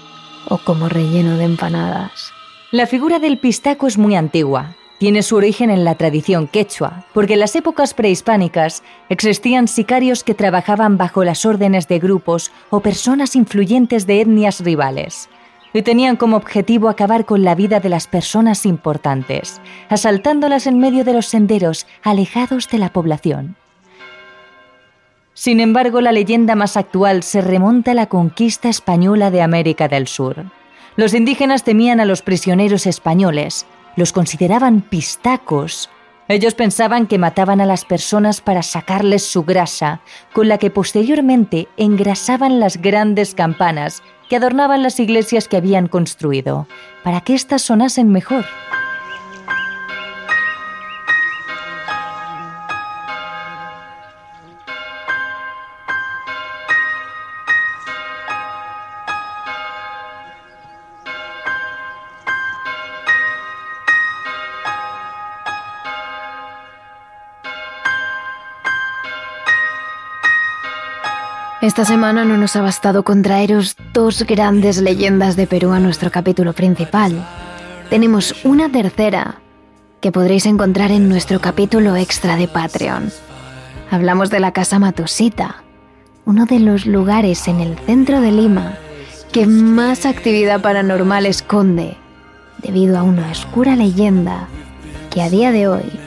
o 0.49 0.57
como 0.57 0.89
relleno 0.89 1.37
de 1.37 1.45
empanadas. 1.45 2.33
La 2.71 2.87
figura 2.87 3.19
del 3.19 3.37
pistaco 3.37 3.87
es 3.87 3.99
muy 3.99 4.15
antigua. 4.17 4.77
Tiene 4.99 5.23
su 5.23 5.37
origen 5.37 5.69
en 5.69 5.85
la 5.85 5.95
tradición 5.97 6.47
quechua, 6.47 7.05
porque 7.13 7.35
en 7.35 7.41
las 7.41 7.55
épocas 7.55 7.93
prehispánicas 7.93 8.83
existían 9.11 9.69
sicarios 9.69 10.25
que 10.25 10.35
trabajaban 10.35 10.97
bajo 10.97 11.23
las 11.23 11.45
órdenes 11.45 11.87
de 11.87 11.99
grupos 11.99 12.51
o 12.71 12.81
personas 12.81 13.37
influyentes 13.37 14.07
de 14.07 14.23
etnias 14.23 14.61
rivales 14.61 15.29
y 15.75 15.83
tenían 15.83 16.17
como 16.17 16.39
objetivo 16.39 16.89
acabar 16.89 17.27
con 17.27 17.45
la 17.45 17.55
vida 17.55 17.81
de 17.81 17.91
las 17.91 18.07
personas 18.07 18.65
importantes, 18.65 19.61
asaltándolas 19.91 20.67
en 20.67 20.79
medio 20.79 21.05
de 21.05 21.13
los 21.13 21.27
senderos 21.27 21.87
alejados 22.03 22.71
de 22.71 22.79
la 22.79 22.89
población. 22.91 23.57
Sin 25.35 25.61
embargo, 25.61 26.01
la 26.01 26.13
leyenda 26.13 26.55
más 26.55 26.79
actual 26.79 27.23
se 27.23 27.43
remonta 27.43 27.91
a 27.91 27.95
la 27.95 28.07
conquista 28.07 28.71
española 28.71 29.31
de 29.31 29.43
América 29.43 29.87
del 29.87 30.07
Sur. 30.07 30.47
Los 30.97 31.13
indígenas 31.13 31.63
temían 31.63 32.01
a 32.01 32.07
los 32.07 32.23
prisioneros 32.23 32.87
españoles, 32.87 33.67
los 33.97 34.13
consideraban 34.13 34.83
pistacos. 34.83 35.91
Ellos 36.29 36.55
pensaban 36.55 37.07
que 37.07 37.19
mataban 37.19 37.61
a 37.61 37.67
las 37.67 37.85
personas 37.85 38.41
para 38.41 38.63
sacarles 38.63 39.25
su 39.25 39.45
grasa, 39.45 40.01
con 40.33 40.49
la 40.49 40.59
que 40.59 40.71
posteriormente 40.71 41.69
engrasaban 41.77 42.61
las 42.61 42.81
grandes 42.81 43.35
campanas 43.35 44.03
que 44.29 44.37
adornaban 44.37 44.83
las 44.83 44.99
iglesias 44.99 45.49
que 45.49 45.57
habían 45.57 45.87
construido, 45.87 46.67
para 47.05 47.21
que 47.21 47.35
éstas 47.35 47.63
sonasen 47.63 48.11
mejor. 48.11 48.45
Esta 71.77 71.93
semana 71.93 72.25
no 72.25 72.39
nos 72.39 72.57
ha 72.57 72.63
bastado 72.63 73.03
con 73.03 73.21
traeros 73.21 73.77
dos 73.93 74.23
grandes 74.23 74.81
leyendas 74.81 75.37
de 75.37 75.47
Perú 75.47 75.73
a 75.73 75.79
nuestro 75.79 76.11
capítulo 76.11 76.55
principal. 76.55 77.23
Tenemos 77.91 78.35
una 78.45 78.73
tercera 78.73 79.43
que 80.01 80.11
podréis 80.11 80.47
encontrar 80.47 80.91
en 80.91 81.11
nuestro 81.11 81.39
capítulo 81.39 81.95
extra 81.95 82.37
de 82.37 82.49
Patreon. 82.49 83.13
Hablamos 83.91 84.31
de 84.31 84.41
la 84.41 84.53
Casa 84.53 84.79
Matusita, 84.79 85.65
uno 86.25 86.47
de 86.47 86.61
los 86.61 86.87
lugares 86.87 87.47
en 87.47 87.61
el 87.61 87.77
centro 87.81 88.23
de 88.23 88.33
Lima 88.33 88.79
que 89.31 89.47
más 89.47 90.07
actividad 90.07 90.63
paranormal 90.63 91.27
esconde, 91.27 91.99
debido 92.63 92.99
a 92.99 93.03
una 93.03 93.31
oscura 93.31 93.77
leyenda 93.77 94.49
que 95.11 95.21
a 95.21 95.29
día 95.29 95.53
de 95.53 95.69
hoy 95.69 96.01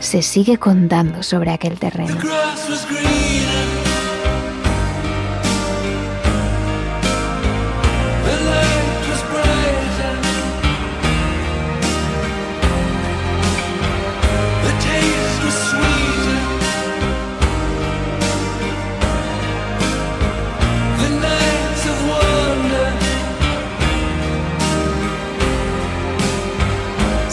se 0.00 0.20
sigue 0.20 0.58
contando 0.58 1.22
sobre 1.22 1.52
aquel 1.52 1.78
terreno. 1.78 2.18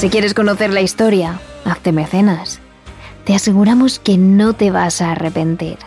Si 0.05 0.11
quieres 0.11 0.35
conocer 0.35 0.71
la 0.71 0.81
historia, 0.81 1.39
hazte 1.63 1.91
mecenas. 1.91 2.59
Te 3.23 3.33
aseguramos 3.33 3.97
que 3.97 4.19
no 4.19 4.53
te 4.53 4.69
vas 4.69 5.01
a 5.01 5.13
arrepentir. 5.13 5.79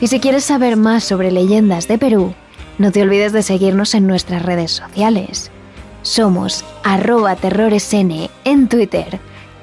Y 0.00 0.08
si 0.08 0.18
quieres 0.18 0.42
saber 0.42 0.76
más 0.76 1.04
sobre 1.04 1.30
leyendas 1.30 1.86
de 1.86 1.98
Perú, 1.98 2.34
no 2.78 2.90
te 2.90 3.00
olvides 3.00 3.32
de 3.32 3.44
seguirnos 3.44 3.94
en 3.94 4.08
nuestras 4.08 4.42
redes 4.42 4.72
sociales. 4.72 5.52
Somos 6.02 6.64
arroba 6.82 7.36
terroresn 7.36 8.28
en 8.42 8.68
Twitter 8.68 9.20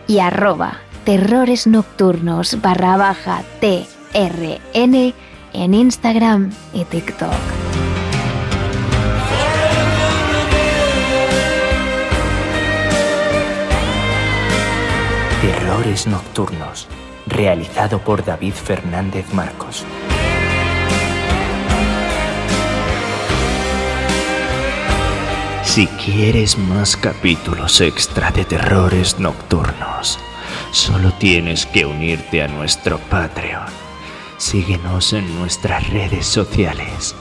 y 0.08 0.20
arroba 0.20 0.78
terroresnocturnos 1.04 2.62
barra 2.62 2.96
baja 2.96 3.44
trn 3.60 5.14
en 5.52 5.74
Instagram 5.74 6.50
y 6.74 6.86
TikTok. 6.86 7.34
Terrores 15.76 16.08
Nocturnos, 16.08 16.88
realizado 17.28 18.00
por 18.00 18.24
David 18.24 18.54
Fernández 18.54 19.34
Marcos. 19.34 19.84
Si 25.64 25.88
quieres 25.88 26.58
más 26.58 26.96
capítulos 26.96 27.82
extra 27.82 28.32
de 28.32 28.46
Terrores 28.46 29.20
Nocturnos, 29.20 30.18
solo 30.72 31.12
tienes 31.12 31.66
que 31.66 31.86
unirte 31.86 32.42
a 32.42 32.48
nuestro 32.48 32.98
Patreon. 32.98 33.68
Síguenos 34.38 35.12
en 35.12 35.38
nuestras 35.38 35.90
redes 35.90 36.26
sociales. 36.26 37.14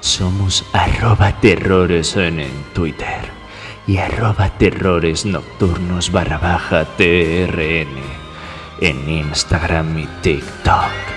Somos 0.00 0.66
arroba 0.74 1.40
terrores 1.40 2.14
en 2.16 2.46
Twitter 2.74 3.41
y 3.86 3.98
arroba 3.98 4.50
terrores 4.50 5.24
nocturnos 5.26 6.12
barra 6.12 6.38
baja 6.38 6.84
TRN 6.84 7.88
en 8.80 9.08
Instagram 9.08 9.98
y 9.98 10.06
TikTok. 10.22 11.11